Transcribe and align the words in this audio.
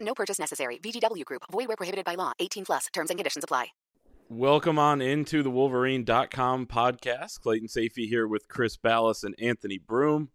No 0.00 0.14
purchase 0.14 0.38
necessary. 0.38 0.78
VGW 0.78 1.24
Group. 1.24 1.42
Void 1.50 1.68
where 1.68 1.76
prohibited 1.76 2.04
by 2.04 2.14
law. 2.14 2.32
18 2.38 2.64
plus. 2.64 2.86
Terms 2.92 3.10
and 3.10 3.18
conditions 3.18 3.44
apply. 3.44 3.68
Welcome 4.30 4.78
on 4.78 5.00
into 5.00 5.42
the 5.42 5.50
Wolverine.com 5.50 6.66
podcast. 6.66 7.40
Clayton 7.40 7.68
Sayfie 7.68 8.08
here 8.08 8.28
with 8.28 8.46
Chris 8.46 8.76
Balas 8.76 9.24
and 9.24 9.34
Anthony 9.40 9.78
Broome. 9.78 10.28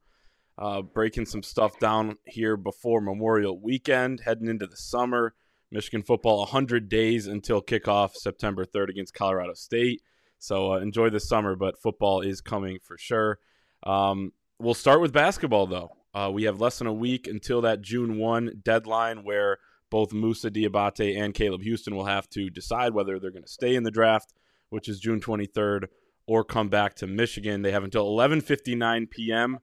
Uh, 0.58 0.82
breaking 0.82 1.28
some 1.28 1.44
stuff 1.44 1.78
down 1.78 2.18
here 2.26 2.58
before 2.58 3.02
Memorial 3.02 3.60
Weekend, 3.60 4.22
heading 4.26 4.48
into 4.48 4.66
the 4.66 4.78
summer. 4.78 5.36
Michigan 5.72 6.02
football 6.02 6.40
100 6.40 6.90
days 6.90 7.28
until 7.28 7.62
kickoff 7.62 8.16
September 8.16 8.66
3rd 8.66 8.90
against 8.90 9.14
Colorado 9.14 9.54
State. 9.54 10.02
So 10.40 10.74
uh, 10.74 10.78
enjoy 10.78 11.12
the 11.12 11.20
summer, 11.20 11.56
but 11.56 11.80
football 11.80 12.22
is 12.22 12.42
coming 12.42 12.80
for 12.82 12.98
sure. 12.98 13.38
Um, 13.84 14.34
we'll 14.60 14.74
start 14.74 15.02
with 15.02 15.14
basketball, 15.14 15.68
though. 15.68 15.92
Uh, 16.14 16.30
we 16.32 16.44
have 16.44 16.62
less 16.62 16.78
than 16.78 16.88
a 16.88 16.94
week 16.94 17.28
until 17.28 17.62
that 17.62 17.82
June 17.82 18.18
1 18.18 18.62
deadline 18.64 19.24
where 19.24 19.58
both 19.90 20.14
Moussa 20.14 20.50
Diabate 20.50 21.18
and 21.18 21.34
Caleb 21.34 21.62
Houstan 21.62 21.94
will 21.94 22.06
have 22.06 22.30
to 22.32 22.50
decide 22.50 22.94
whether 22.94 23.20
they're 23.20 23.32
going 23.32 23.44
to 23.44 23.50
stay 23.50 23.76
in 23.76 23.84
the 23.84 23.92
draft, 23.92 24.34
which 24.70 24.90
is 24.90 25.00
June 25.00 25.20
23rd, 25.22 25.86
or 26.26 26.44
come 26.44 26.70
back 26.70 26.96
to 26.96 27.08
Michigan. 27.08 27.62
They 27.62 27.72
have 27.72 27.84
until 27.84 28.08
11:59 28.08 29.10
p.m. 29.10 29.60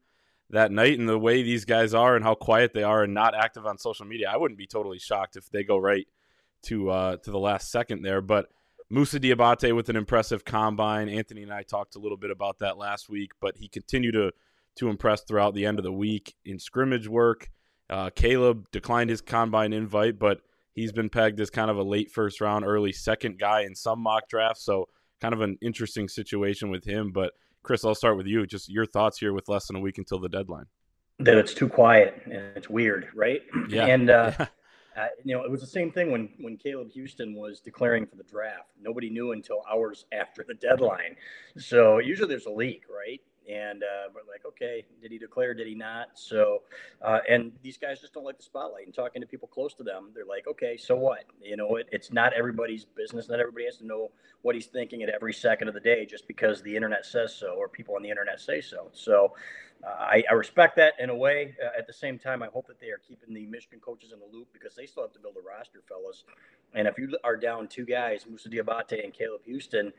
that 0.50 0.70
night, 0.70 0.98
and 0.98 1.08
the 1.08 1.18
way 1.18 1.42
these 1.42 1.64
guys 1.64 1.94
are 1.94 2.14
and 2.14 2.24
how 2.24 2.34
quiet 2.34 2.74
they 2.74 2.82
are 2.82 3.02
and 3.02 3.14
not 3.14 3.34
active 3.34 3.66
on 3.66 3.78
social 3.78 4.06
media, 4.06 4.30
I 4.32 4.36
wouldn't 4.36 4.58
be 4.58 4.66
totally 4.66 4.98
shocked 4.98 5.36
if 5.36 5.50
they 5.50 5.64
go 5.64 5.78
right 5.78 6.06
to 6.64 6.90
uh, 6.90 7.16
to 7.16 7.30
the 7.30 7.38
last 7.38 7.70
second 7.70 8.02
there. 8.02 8.20
But 8.20 8.50
Moussa 8.88 9.18
Diabate 9.18 9.74
with 9.74 9.88
an 9.88 9.96
impressive 9.96 10.44
combine. 10.44 11.08
Anthony 11.08 11.42
and 11.42 11.52
I 11.52 11.62
talked 11.62 11.96
a 11.96 12.00
little 12.00 12.18
bit 12.18 12.30
about 12.30 12.58
that 12.58 12.76
last 12.76 13.08
week, 13.08 13.32
but 13.40 13.56
he 13.56 13.68
continued 13.68 14.12
to 14.12 14.32
to 14.76 14.88
impress 14.88 15.22
throughout 15.22 15.54
the 15.54 15.66
end 15.66 15.78
of 15.78 15.84
the 15.84 15.92
week 15.92 16.34
in 16.44 16.58
scrimmage 16.58 17.08
work. 17.08 17.50
Uh, 17.88 18.10
Caleb 18.14 18.66
declined 18.70 19.10
his 19.10 19.20
combine 19.20 19.72
invite, 19.72 20.18
but 20.18 20.40
he's 20.72 20.92
been 20.92 21.10
pegged 21.10 21.40
as 21.40 21.50
kind 21.50 21.70
of 21.70 21.76
a 21.76 21.82
late 21.82 22.10
first 22.10 22.40
round, 22.40 22.64
early 22.64 22.92
second 22.92 23.38
guy 23.38 23.62
in 23.62 23.74
some 23.74 24.00
mock 24.00 24.28
drafts. 24.28 24.64
So 24.64 24.88
kind 25.20 25.34
of 25.34 25.40
an 25.40 25.58
interesting 25.60 26.08
situation 26.08 26.70
with 26.70 26.84
him. 26.84 27.12
But 27.12 27.32
Chris, 27.62 27.84
I'll 27.84 27.94
start 27.94 28.16
with 28.16 28.26
you. 28.26 28.46
Just 28.46 28.68
your 28.68 28.86
thoughts 28.86 29.18
here 29.18 29.32
with 29.32 29.48
less 29.48 29.66
than 29.66 29.76
a 29.76 29.80
week 29.80 29.98
until 29.98 30.18
the 30.18 30.28
deadline. 30.28 30.66
That 31.18 31.36
it's 31.36 31.52
too 31.52 31.68
quiet 31.68 32.22
and 32.24 32.56
it's 32.56 32.70
weird, 32.70 33.08
right? 33.14 33.42
Yeah. 33.68 33.86
And 33.86 34.08
uh, 34.08 34.32
yeah. 34.38 34.46
uh, 34.96 35.06
you 35.22 35.36
know, 35.36 35.44
it 35.44 35.50
was 35.50 35.60
the 35.60 35.66
same 35.66 35.92
thing 35.92 36.10
when 36.10 36.30
when 36.38 36.56
Caleb 36.56 36.88
Houstan 36.96 37.34
was 37.34 37.60
declaring 37.60 38.06
for 38.06 38.16
the 38.16 38.24
draft. 38.24 38.70
Nobody 38.80 39.10
knew 39.10 39.32
until 39.32 39.62
hours 39.70 40.06
after 40.12 40.44
the 40.46 40.54
deadline. 40.54 41.16
So 41.58 41.98
usually 41.98 42.28
there's 42.28 42.46
a 42.46 42.50
leak, 42.50 42.84
right? 42.88 43.20
And 43.48 43.82
uh, 43.82 44.10
we're 44.14 44.30
like, 44.30 44.44
okay, 44.46 44.84
did 45.02 45.10
he 45.10 45.18
declare? 45.18 45.54
Did 45.54 45.66
he 45.66 45.74
not? 45.74 46.08
So, 46.14 46.62
uh, 47.02 47.20
and 47.28 47.52
these 47.62 47.78
guys 47.78 48.00
just 48.00 48.12
don't 48.14 48.24
like 48.24 48.36
the 48.36 48.44
spotlight. 48.44 48.86
And 48.86 48.94
talking 48.94 49.22
to 49.22 49.26
people 49.26 49.48
close 49.48 49.74
to 49.74 49.82
them, 49.82 50.10
they're 50.14 50.24
like, 50.24 50.46
okay, 50.46 50.76
so 50.76 50.94
what? 50.96 51.24
You 51.42 51.56
know, 51.56 51.76
it, 51.76 51.88
it's 51.90 52.12
not 52.12 52.32
everybody's 52.32 52.84
business. 52.84 53.28
Not 53.28 53.40
everybody 53.40 53.64
has 53.64 53.78
to 53.78 53.86
know 53.86 54.10
what 54.42 54.54
he's 54.54 54.66
thinking 54.66 55.02
at 55.02 55.08
every 55.08 55.32
second 55.32 55.68
of 55.68 55.74
the 55.74 55.80
day 55.80 56.06
just 56.06 56.28
because 56.28 56.62
the 56.62 56.74
internet 56.74 57.04
says 57.04 57.34
so 57.34 57.54
or 57.54 57.68
people 57.68 57.96
on 57.96 58.02
the 58.02 58.10
internet 58.10 58.40
say 58.40 58.60
so. 58.60 58.88
So, 58.92 59.32
uh, 59.82 59.88
I, 59.98 60.22
I, 60.30 60.34
respect 60.34 60.76
that 60.76 60.94
in 60.98 61.08
a 61.08 61.16
way. 61.16 61.54
Uh, 61.62 61.70
at 61.78 61.86
the 61.86 61.92
same 61.92 62.18
time, 62.18 62.42
I 62.42 62.48
hope 62.48 62.66
that 62.66 62.78
they 62.80 62.88
are 62.88 63.00
keeping 63.06 63.32
the 63.32 63.46
Michigan 63.46 63.80
coaches 63.80 64.12
in 64.12 64.18
the 64.18 64.26
loop 64.30 64.48
because 64.52 64.74
they 64.74 64.84
still 64.84 65.02
have 65.02 65.12
to 65.12 65.18
build 65.18 65.36
a 65.36 65.46
roster, 65.46 65.82
fellas. 65.88 66.24
And 66.74 66.86
if 66.86 66.98
you 66.98 67.16
are 67.24 67.36
down 67.36 67.66
two 67.66 67.86
guys, 67.86 68.26
Moussa 68.28 68.50
Diabate 68.50 69.02
and 69.02 69.12
Caleb 69.14 69.40
Houstan, 69.48 69.92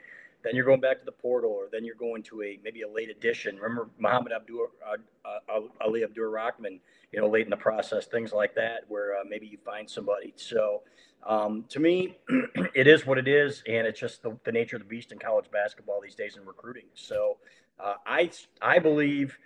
then 0.43 0.55
you're 0.55 0.65
going 0.65 0.81
back 0.81 0.99
to 0.99 1.05
the 1.05 1.11
portal, 1.11 1.51
or 1.51 1.67
then 1.71 1.85
you're 1.85 1.95
going 1.95 2.23
to 2.23 2.43
a 2.43 2.59
maybe 2.63 2.81
a 2.81 2.89
late 2.89 3.09
addition. 3.09 3.55
Remember 3.57 3.89
Muhammad 3.97 4.31
Abdul 4.33 4.67
uh, 4.85 5.27
uh, 5.49 5.61
Ali 5.81 6.03
Abdul 6.03 6.25
Rahman, 6.25 6.79
you 7.11 7.19
know, 7.19 7.27
late 7.27 7.45
in 7.45 7.49
the 7.49 7.57
process, 7.57 8.05
things 8.07 8.33
like 8.33 8.55
that, 8.55 8.81
where 8.87 9.17
uh, 9.17 9.23
maybe 9.27 9.47
you 9.47 9.57
find 9.63 9.89
somebody. 9.89 10.33
So 10.35 10.81
um, 11.27 11.65
to 11.69 11.79
me, 11.79 12.17
it 12.75 12.87
is 12.87 13.05
what 13.05 13.17
it 13.17 13.27
is, 13.27 13.63
and 13.67 13.85
it's 13.85 13.99
just 13.99 14.23
the, 14.23 14.37
the, 14.43 14.51
nature 14.51 14.75
of 14.75 14.81
the 14.81 14.87
beast 14.87 15.11
in 15.11 15.19
college 15.19 15.45
basketball 15.51 16.01
these 16.01 16.15
days 16.15 16.37
in 16.37 16.45
recruiting. 16.45 16.85
So 16.95 17.37
uh, 17.79 17.95
I 18.05 18.31
I 18.61 18.79
believe. 18.79 19.37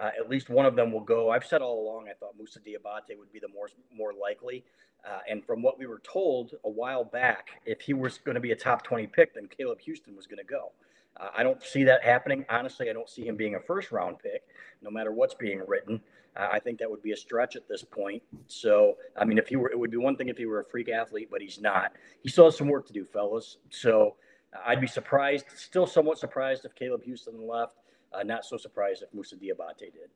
Uh, 0.00 0.10
at 0.18 0.28
least 0.28 0.48
one 0.48 0.66
of 0.66 0.74
them 0.74 0.92
will 0.92 1.00
go. 1.00 1.30
I've 1.30 1.44
said 1.44 1.60
all 1.62 1.82
along 1.82 2.08
I 2.08 2.14
thought 2.14 2.34
Moussa 2.38 2.60
Diabate 2.60 3.18
would 3.18 3.32
be 3.32 3.38
the 3.38 3.48
more 3.48 3.68
more 3.94 4.12
likely. 4.12 4.64
Uh, 5.04 5.18
and 5.28 5.44
from 5.44 5.62
what 5.62 5.78
we 5.78 5.86
were 5.86 6.00
told 6.04 6.52
a 6.64 6.70
while 6.70 7.04
back, 7.04 7.48
if 7.66 7.80
he 7.80 7.92
was 7.92 8.18
going 8.18 8.36
to 8.36 8.40
be 8.40 8.52
a 8.52 8.56
top 8.56 8.84
20 8.84 9.08
pick, 9.08 9.34
then 9.34 9.48
Caleb 9.48 9.78
Houstan 9.86 10.14
was 10.14 10.26
going 10.26 10.38
to 10.38 10.44
go. 10.44 10.70
Uh, 11.18 11.28
I 11.36 11.42
don't 11.42 11.62
see 11.62 11.84
that 11.84 12.04
happening. 12.04 12.44
Honestly, 12.48 12.88
I 12.88 12.92
don't 12.92 13.08
see 13.08 13.26
him 13.26 13.36
being 13.36 13.56
a 13.56 13.60
first 13.60 13.90
round 13.90 14.18
pick, 14.20 14.42
no 14.80 14.90
matter 14.90 15.12
what's 15.12 15.34
being 15.34 15.62
written. 15.66 16.00
Uh, 16.36 16.48
I 16.50 16.60
think 16.60 16.78
that 16.78 16.90
would 16.90 17.02
be 17.02 17.12
a 17.12 17.16
stretch 17.16 17.56
at 17.56 17.68
this 17.68 17.84
point. 17.84 18.22
So, 18.46 18.96
I 19.16 19.24
mean, 19.24 19.38
if 19.38 19.48
he 19.48 19.56
were, 19.56 19.70
it 19.70 19.78
would 19.78 19.90
be 19.90 19.98
one 19.98 20.16
thing 20.16 20.28
if 20.28 20.38
he 20.38 20.46
were 20.46 20.60
a 20.60 20.64
freak 20.64 20.88
athlete, 20.88 21.28
but 21.30 21.42
he's 21.42 21.60
not. 21.60 21.92
He 22.22 22.30
still 22.30 22.46
has 22.46 22.56
some 22.56 22.68
work 22.68 22.86
to 22.86 22.92
do, 22.92 23.04
fellas. 23.04 23.58
So, 23.70 24.14
I'd 24.66 24.80
be 24.80 24.86
surprised, 24.86 25.46
still 25.54 25.86
somewhat 25.86 26.18
surprised 26.18 26.64
if 26.64 26.74
Caleb 26.74 27.02
Houstan 27.04 27.46
left. 27.48 27.74
Uh, 28.14 28.22
not 28.22 28.44
so 28.44 28.56
surprised 28.56 29.02
if 29.02 29.12
Moussa 29.14 29.36
Diabate 29.36 29.78
did. 29.92 30.10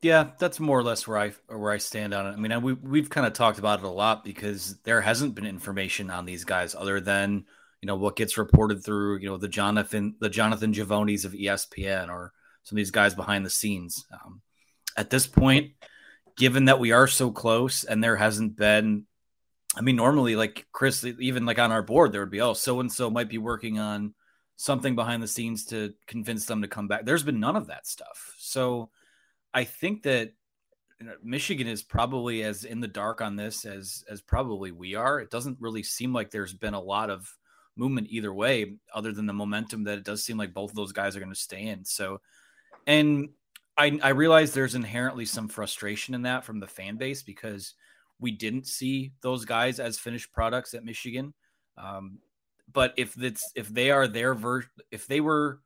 Yeah, 0.00 0.30
that's 0.38 0.60
more 0.60 0.78
or 0.78 0.84
less 0.84 1.08
where 1.08 1.18
I 1.18 1.32
where 1.48 1.72
I 1.72 1.78
stand 1.78 2.14
on 2.14 2.26
it. 2.26 2.30
I 2.30 2.36
mean, 2.36 2.62
we 2.62 2.72
we've 2.74 3.10
kind 3.10 3.26
of 3.26 3.32
talked 3.32 3.58
about 3.58 3.80
it 3.80 3.84
a 3.84 3.88
lot 3.88 4.24
because 4.24 4.76
there 4.84 5.00
hasn't 5.00 5.34
been 5.34 5.46
information 5.46 6.08
on 6.10 6.24
these 6.24 6.44
guys 6.44 6.76
other 6.76 7.00
than 7.00 7.44
you 7.82 7.86
know 7.86 7.96
what 7.96 8.14
gets 8.14 8.38
reported 8.38 8.84
through 8.84 9.18
you 9.18 9.28
know 9.28 9.36
the 9.36 9.48
Jonathan 9.48 10.14
the 10.20 10.30
Jonathan 10.30 10.72
Givonys 10.72 11.24
of 11.24 11.32
ESPN 11.32 12.10
or 12.10 12.32
some 12.62 12.76
of 12.76 12.78
these 12.78 12.92
guys 12.92 13.14
behind 13.14 13.44
the 13.44 13.50
scenes. 13.50 14.04
Um, 14.12 14.40
at 14.96 15.10
this 15.10 15.26
point, 15.26 15.72
given 16.36 16.66
that 16.66 16.78
we 16.78 16.92
are 16.92 17.08
so 17.08 17.32
close 17.32 17.82
and 17.82 18.02
there 18.02 18.16
hasn't 18.16 18.56
been, 18.56 19.04
I 19.76 19.80
mean, 19.80 19.96
normally 19.96 20.36
like 20.36 20.66
Chris, 20.70 21.04
even 21.04 21.44
like 21.44 21.58
on 21.58 21.72
our 21.72 21.82
board, 21.82 22.12
there 22.12 22.20
would 22.20 22.30
be 22.30 22.40
oh 22.40 22.54
so 22.54 22.78
and 22.78 22.92
so 22.92 23.10
might 23.10 23.28
be 23.28 23.38
working 23.38 23.80
on 23.80 24.14
something 24.58 24.96
behind 24.96 25.22
the 25.22 25.28
scenes 25.28 25.64
to 25.64 25.94
convince 26.08 26.44
them 26.44 26.60
to 26.62 26.68
come 26.68 26.88
back. 26.88 27.04
There's 27.04 27.22
been 27.22 27.40
none 27.40 27.56
of 27.56 27.68
that 27.68 27.86
stuff, 27.86 28.34
so 28.38 28.90
I 29.54 29.64
think 29.64 30.02
that 30.02 30.32
you 31.00 31.06
know, 31.06 31.14
Michigan 31.22 31.68
is 31.68 31.82
probably 31.82 32.42
as 32.42 32.64
in 32.64 32.80
the 32.80 32.88
dark 32.88 33.20
on 33.20 33.36
this 33.36 33.64
as 33.64 34.04
as 34.10 34.20
probably 34.20 34.72
we 34.72 34.94
are. 34.94 35.20
It 35.20 35.30
doesn't 35.30 35.58
really 35.60 35.82
seem 35.82 36.12
like 36.12 36.30
there's 36.30 36.52
been 36.52 36.74
a 36.74 36.80
lot 36.80 37.08
of 37.08 37.32
movement 37.76 38.08
either 38.10 38.34
way, 38.34 38.74
other 38.92 39.12
than 39.12 39.26
the 39.26 39.32
momentum 39.32 39.84
that 39.84 39.98
it 39.98 40.04
does 40.04 40.24
seem 40.24 40.36
like 40.36 40.52
both 40.52 40.70
of 40.70 40.76
those 40.76 40.92
guys 40.92 41.16
are 41.16 41.20
going 41.20 41.32
to 41.32 41.38
stay 41.38 41.62
in. 41.62 41.84
So, 41.84 42.20
and 42.86 43.28
I 43.76 43.98
I 44.02 44.08
realize 44.10 44.52
there's 44.52 44.74
inherently 44.74 45.24
some 45.24 45.48
frustration 45.48 46.14
in 46.14 46.22
that 46.22 46.44
from 46.44 46.58
the 46.58 46.66
fan 46.66 46.96
base 46.96 47.22
because 47.22 47.74
we 48.18 48.32
didn't 48.32 48.66
see 48.66 49.12
those 49.20 49.44
guys 49.44 49.78
as 49.78 49.98
finished 49.98 50.32
products 50.32 50.74
at 50.74 50.84
Michigan. 50.84 51.32
Um, 51.76 52.18
but 52.72 52.94
if 52.96 53.20
it's 53.20 53.50
if 53.54 53.68
they 53.68 53.90
are 53.90 54.06
their 54.06 54.34
version, 54.34 54.70
if 54.90 55.06
they 55.06 55.20
were 55.20 55.60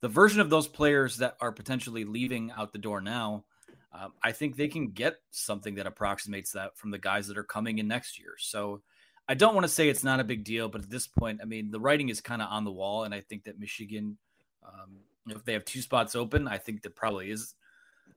the 0.00 0.08
version 0.08 0.40
of 0.40 0.50
those 0.50 0.66
players 0.66 1.18
that 1.18 1.36
are 1.40 1.52
potentially 1.52 2.04
leaving 2.04 2.50
out 2.56 2.72
the 2.72 2.78
door 2.78 3.00
now, 3.00 3.44
um, 3.92 4.12
I 4.22 4.32
think 4.32 4.56
they 4.56 4.68
can 4.68 4.88
get 4.90 5.16
something 5.30 5.74
that 5.76 5.86
approximates 5.86 6.52
that 6.52 6.76
from 6.76 6.90
the 6.90 6.98
guys 6.98 7.26
that 7.28 7.38
are 7.38 7.44
coming 7.44 7.78
in 7.78 7.88
next 7.88 8.18
year. 8.18 8.34
So 8.38 8.82
I 9.28 9.34
don't 9.34 9.54
want 9.54 9.64
to 9.64 9.72
say 9.72 9.88
it's 9.88 10.04
not 10.04 10.20
a 10.20 10.24
big 10.24 10.44
deal, 10.44 10.68
but 10.68 10.82
at 10.82 10.90
this 10.90 11.06
point, 11.06 11.40
I 11.42 11.44
mean, 11.44 11.70
the 11.70 11.80
writing 11.80 12.08
is 12.08 12.20
kind 12.20 12.42
of 12.42 12.48
on 12.50 12.64
the 12.64 12.72
wall. 12.72 13.04
And 13.04 13.14
I 13.14 13.20
think 13.20 13.44
that 13.44 13.60
Michigan, 13.60 14.16
um, 14.66 14.96
if 15.28 15.44
they 15.44 15.52
have 15.52 15.64
two 15.64 15.82
spots 15.82 16.16
open, 16.16 16.48
I 16.48 16.58
think 16.58 16.82
that 16.82 16.96
probably 16.96 17.30
is 17.30 17.54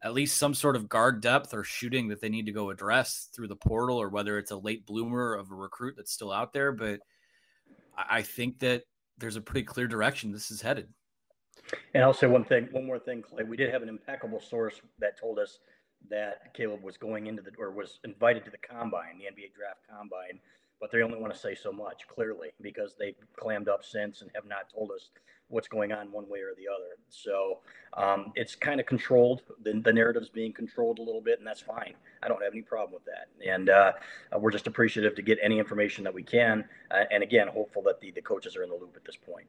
at 0.04 0.14
least 0.14 0.38
some 0.38 0.54
sort 0.54 0.76
of 0.76 0.90
guard 0.90 1.22
depth 1.22 1.54
or 1.54 1.64
shooting 1.64 2.08
that 2.10 2.20
they 2.20 2.30
need 2.30 2.46
to 2.46 2.52
go 2.52 2.70
address 2.70 3.30
through 3.34 3.48
the 3.48 3.56
portal 3.56 3.98
or 3.98 4.10
whether 4.10 4.38
it's 4.38 4.52
a 4.52 4.58
late 4.58 4.86
bloomer 4.86 5.34
of 5.34 5.52
a 5.52 5.56
recruit 5.56 5.96
that's 5.96 6.12
still 6.12 6.32
out 6.32 6.52
there. 6.52 6.72
But 6.72 7.00
I 7.98 8.22
think 8.22 8.60
that 8.60 8.84
there's 9.18 9.36
a 9.36 9.42
pretty 9.42 9.64
clear 9.64 9.88
direction 9.88 10.32
this 10.32 10.52
is 10.52 10.62
headed. 10.62 10.88
And 11.94 12.04
I'll 12.04 12.14
say 12.14 12.28
one 12.28 12.44
thing, 12.44 12.68
one 12.72 12.86
more 12.86 13.00
thing, 13.00 13.22
Clay. 13.22 13.44
We 13.44 13.58
did 13.58 13.72
have 13.72 13.84
an 13.84 13.90
impeccable 13.90 14.40
source 14.42 14.82
that 15.00 15.20
told 15.20 15.40
us 15.40 15.60
that 16.10 16.54
Caleb 16.54 16.84
was 16.84 16.98
going 16.98 17.28
into 17.28 17.42
the 17.42 17.52
or 17.58 17.72
was 17.72 18.00
invited 18.04 18.44
to 18.46 18.52
the 18.52 18.58
combine, 18.58 19.18
the 19.18 19.26
NBA 19.26 19.54
draft 19.54 19.82
combine, 19.90 20.40
but 20.84 20.92
they 20.92 21.02
only 21.02 21.18
want 21.18 21.34
to 21.34 21.40
say 21.40 21.56
so 21.56 21.72
much, 21.72 22.06
clearly, 22.14 22.50
because 22.60 22.94
they've 23.00 23.16
clammed 23.38 23.70
up 23.70 23.86
since 23.86 24.22
and 24.22 24.30
have 24.36 24.46
not 24.46 24.70
told 24.70 24.92
us 24.92 25.12
what's 25.48 25.70
going 25.70 25.94
on 25.94 26.12
one 26.12 26.28
way 26.28 26.40
or 26.40 26.52
the 26.58 26.68
other. 26.68 26.98
So 27.08 27.60
um, 27.94 28.34
it's 28.36 28.54
kind 28.54 28.82
of 28.82 28.86
controlled. 28.86 29.44
The, 29.64 29.80
the 29.82 29.94
narrative's 29.94 30.28
being 30.28 30.52
controlled 30.52 31.00
a 31.00 31.02
little 31.02 31.22
bit, 31.22 31.38
and 31.38 31.48
that's 31.48 31.62
fine. 31.62 31.94
I 32.22 32.28
don't 32.28 32.44
have 32.44 32.52
any 32.52 32.64
problem 32.64 32.94
with 32.94 33.06
that. 33.06 33.30
And 33.50 33.70
uh, 33.70 33.94
we're 34.38 34.52
just 34.52 34.68
appreciative 34.68 35.16
to 35.16 35.22
get 35.22 35.38
any 35.42 35.58
information 35.58 36.04
that 36.04 36.14
we 36.14 36.22
can. 36.22 36.66
Uh, 36.92 37.06
and 37.12 37.24
again, 37.24 37.48
hopeful 37.48 37.82
that 37.84 38.02
the, 38.02 38.12
the 38.12 38.22
coaches 38.22 38.58
are 38.58 38.64
in 38.64 38.70
the 38.70 38.76
loop 38.76 38.92
at 38.98 39.06
this 39.06 39.16
point. 39.16 39.48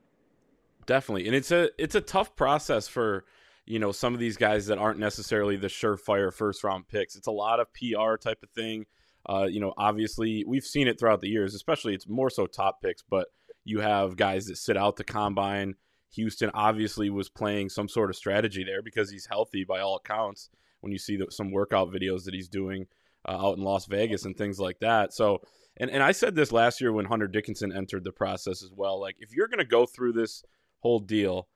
Definitely, 0.87 1.27
and 1.27 1.35
it's 1.35 1.51
a 1.51 1.71
it's 1.79 1.97
a 1.97 2.01
tough 2.01 2.37
process 2.37 2.87
for 2.87 3.25
you 3.65 3.81
know 3.81 3.91
some 3.91 4.15
of 4.15 4.21
these 4.21 4.37
guys 4.37 4.67
that 4.67 4.79
aren't 4.79 5.01
necessarily 5.01 5.57
the 5.57 5.67
surefire 5.67 6.33
first 6.33 6.63
round 6.63 6.87
picks. 6.87 7.17
It's 7.17 7.27
a 7.27 7.33
lot 7.33 7.59
of 7.59 7.67
PR 7.73 8.15
type 8.21 8.45
of 8.45 8.51
thing. 8.51 8.87
Uh, 9.27 9.47
you 9.51 9.61
know, 9.61 9.73
obviously 9.77 10.45
we've 10.47 10.65
seen 10.65 10.89
it 10.89 10.99
throughout 10.99 11.21
the 11.21 11.29
years. 11.29 11.55
Especially, 11.55 11.95
it's 11.95 12.09
more 12.09 12.31
so 12.31 12.47
top 12.47 12.83
picks, 12.83 13.03
but 13.03 13.29
you 13.65 13.81
have 13.81 14.17
guys 14.17 14.47
that 14.47 14.57
sit 14.57 14.77
out 14.77 14.97
the 14.97 15.05
combine. 15.05 15.75
Houstan 16.17 16.51
obviously 16.55 17.11
was 17.11 17.29
playing 17.29 17.69
some 17.69 17.89
sort 17.89 18.11
of 18.11 18.17
strategy 18.17 18.63
there 18.65 18.83
because 18.83 19.11
he's 19.11 19.27
healthy 19.27 19.65
by 19.65 19.81
all 19.81 19.97
accounts. 19.97 20.51
When 20.81 20.93
you 20.93 20.99
see 20.99 21.17
the, 21.17 21.27
some 21.31 21.51
workout 21.51 21.91
videos 21.91 22.25
that 22.25 22.35
he's 22.35 22.49
doing 22.49 22.87
uh, 23.27 23.47
out 23.47 23.57
in 23.57 23.65
Las 23.65 23.87
Vegas 23.87 24.27
and 24.27 24.37
things 24.37 24.61
like 24.61 24.81
that, 24.81 25.15
so 25.15 25.41
and 25.79 25.91
and 25.91 26.03
I 26.03 26.13
said 26.13 26.35
this 26.35 26.53
last 26.53 26.81
year 26.81 26.93
when 26.93 27.07
Hunter 27.07 27.27
Dickinson 27.27 27.73
entered 27.73 28.05
the 28.05 28.13
process 28.13 28.63
as 28.63 28.71
well. 28.75 29.01
Like 29.01 29.17
if 29.19 29.35
you're 29.35 29.49
going 29.49 29.59
to 29.59 29.65
go 29.65 29.87
through 29.87 30.13
this 30.13 30.45
whole 30.81 31.01
deal, 31.01 31.49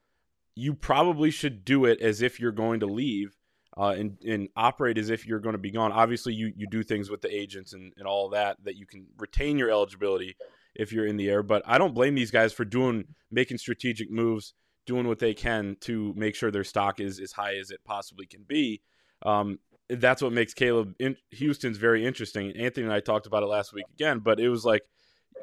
you 0.55 0.75
probably 0.75 1.31
should 1.31 1.65
do 1.65 1.85
it 1.85 2.01
as 2.01 2.23
if 2.23 2.41
you're 2.41 2.51
going 2.51 2.81
to 2.81 2.87
leave 2.87 3.37
uh, 3.79 3.91
and, 3.91 4.19
and 4.27 4.49
operate 4.57 4.99
as 4.99 5.09
if 5.09 5.27
you're 5.27 5.39
going 5.39 5.55
to 5.55 5.59
be 5.59 5.71
gone. 5.71 5.93
Obviously, 5.93 6.35
you, 6.35 6.53
you 6.57 6.67
do 6.67 6.83
things 6.83 7.11
with 7.11 7.21
the 7.21 7.35
agents 7.35 7.73
and, 7.73 7.93
and 7.97 8.07
all 8.07 8.31
that 8.31 8.57
that 8.65 8.77
you 8.77 8.87
can 8.87 9.07
retain 9.19 9.57
your 9.57 9.71
eligibility 9.71 10.37
if 10.75 10.93
you're 10.93 11.07
in 11.07 11.17
the 11.17 11.31
air. 11.31 11.43
But 11.43 11.63
I 11.65 11.79
don't 11.79 11.95
blame 11.95 12.15
these 12.15 12.33
guys 12.33 12.53
for 12.53 12.65
doing 12.65 13.05
making 13.31 13.59
strategic 13.59 14.11
moves, 14.11 14.55
doing 14.85 15.07
what 15.07 15.21
they 15.21 15.33
can 15.33 15.77
to 15.83 16.13
make 16.17 16.35
sure 16.35 16.51
their 16.51 16.65
stock 16.65 16.99
is 16.99 17.21
as 17.21 17.33
high 17.33 17.55
as 17.55 17.71
it 17.71 17.81
possibly 17.85 18.27
can 18.27 18.43
be. 18.43 18.83
Um, 19.25 19.61
that's 19.89 20.23
what 20.23 20.33
makes 20.33 20.55
Caleb 20.55 20.95
in, 20.99 21.17
Houstan's 21.39 21.79
very 21.79 22.05
interesting. 22.05 22.53
Anthony 22.57 22.85
and 22.85 22.93
I 22.93 23.01
talked 23.01 23.27
about 23.27 23.43
it 23.43 23.47
last 23.47 23.73
week 23.73 23.87
again, 23.95 24.19
but 24.19 24.41
it 24.41 24.49
was 24.49 24.65
like 24.65 24.83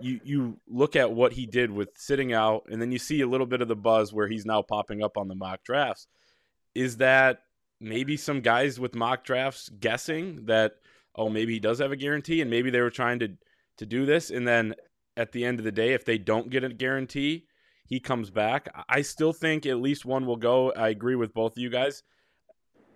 you 0.01 0.19
you 0.25 0.59
look 0.67 0.97
at 0.97 1.11
what 1.11 1.31
he 1.33 1.45
did 1.45 1.71
with 1.71 1.89
sitting 1.95 2.33
out, 2.33 2.63
and 2.69 2.81
then 2.81 2.91
you 2.91 2.99
see 2.99 3.21
a 3.21 3.27
little 3.27 3.47
bit 3.47 3.61
of 3.61 3.69
the 3.69 3.75
buzz 3.77 4.11
where 4.11 4.27
he's 4.27 4.45
now 4.45 4.61
popping 4.61 5.01
up 5.01 5.17
on 5.17 5.29
the 5.29 5.35
mock 5.35 5.63
drafts. 5.63 6.07
Is 6.75 6.97
that 6.97 7.39
maybe 7.85 8.17
some 8.17 8.41
guys 8.41 8.79
with 8.79 8.95
mock 8.95 9.23
drafts 9.23 9.69
guessing 9.79 10.45
that 10.45 10.73
oh 11.15 11.29
maybe 11.29 11.53
he 11.53 11.59
does 11.59 11.79
have 11.79 11.91
a 11.91 11.95
guarantee, 11.95 12.41
and 12.41 12.49
maybe 12.49 12.69
they 12.69 12.81
were 12.81 12.89
trying 12.89 13.19
to 13.19 13.29
to 13.77 13.85
do 13.85 14.05
this, 14.05 14.31
and 14.31 14.47
then 14.47 14.73
at 15.15 15.31
the 15.31 15.45
end 15.45 15.59
of 15.59 15.65
the 15.65 15.71
day, 15.71 15.93
if 15.93 16.03
they 16.03 16.17
don't 16.17 16.49
get 16.49 16.63
a 16.63 16.69
guarantee, 16.69 17.45
he 17.85 17.99
comes 17.99 18.29
back. 18.29 18.67
I 18.89 19.01
still 19.01 19.31
think 19.31 19.65
at 19.65 19.77
least 19.77 20.05
one 20.05 20.25
will 20.25 20.35
go. 20.37 20.71
I 20.73 20.89
agree 20.89 21.15
with 21.15 21.33
both 21.33 21.53
of 21.53 21.57
you 21.59 21.69
guys. 21.69 22.03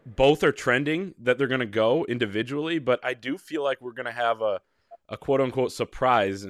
Both 0.05 0.43
are 0.43 0.51
trending 0.51 1.13
that 1.19 1.37
they're 1.37 1.47
going 1.47 1.59
to 1.59 1.65
go 1.65 2.05
individually, 2.05 2.79
but 2.79 2.99
I 3.03 3.13
do 3.13 3.37
feel 3.37 3.63
like 3.63 3.79
we're 3.79 3.93
going 3.93 4.05
to 4.07 4.11
have 4.11 4.41
a, 4.41 4.59
a 5.07 5.17
quote 5.17 5.39
unquote 5.39 5.71
surprise 5.71 6.47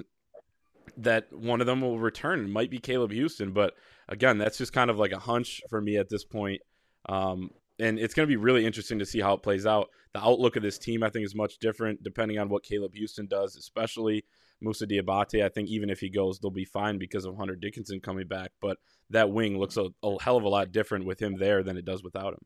that 0.98 1.32
one 1.32 1.62
of 1.62 1.68
them 1.68 1.82
will 1.82 2.00
return. 2.00 2.46
It 2.46 2.50
might 2.50 2.72
be 2.72 2.80
Caleb 2.80 3.12
Houstan, 3.12 3.54
but 3.54 3.74
again, 4.08 4.38
that's 4.38 4.58
just 4.58 4.74
kind 4.74 4.90
of 4.90 4.98
like 4.98 5.12
a 5.12 5.20
hunch 5.20 5.62
for 5.70 5.82
me 5.82 5.98
at 5.98 6.10
this 6.10 6.24
point. 6.24 6.62
Um, 7.08 7.52
and 7.80 8.00
it's 8.00 8.14
going 8.14 8.28
to 8.28 8.32
be 8.32 8.38
really 8.38 8.66
interesting 8.66 9.00
to 9.00 9.06
see 9.06 9.20
how 9.20 9.34
it 9.34 9.44
plays 9.44 9.66
out. 9.66 9.90
The 10.14 10.24
outlook 10.24 10.56
of 10.56 10.64
this 10.64 10.78
team, 10.78 11.04
I 11.04 11.10
think, 11.10 11.26
is 11.26 11.36
much 11.36 11.60
different 11.60 12.04
depending 12.04 12.40
on 12.40 12.50
what 12.50 12.64
Caleb 12.64 12.94
Houstan 12.94 13.30
does, 13.30 13.56
especially 13.56 14.26
Moussa 14.62 14.86
Diabate. 14.86 15.44
I 15.44 15.50
think 15.50 15.70
even 15.70 15.90
if 15.90 16.00
he 16.00 16.10
goes, 16.10 16.40
they'll 16.40 16.52
be 16.52 16.66
fine 16.66 16.98
because 16.98 17.26
of 17.26 17.38
Hunter 17.38 17.56
Dickinson 17.56 18.00
coming 18.02 18.28
back. 18.28 18.52
But 18.62 18.78
that 19.10 19.32
wing 19.32 19.58
looks 19.58 19.78
a, 19.78 19.88
a 20.04 20.22
hell 20.22 20.38
of 20.38 20.44
a 20.44 20.50
lot 20.50 20.72
different 20.72 21.06
with 21.06 21.22
him 21.22 21.38
there 21.38 21.64
than 21.64 21.78
it 21.78 21.86
does 21.86 22.04
without 22.04 22.34
him. 22.34 22.46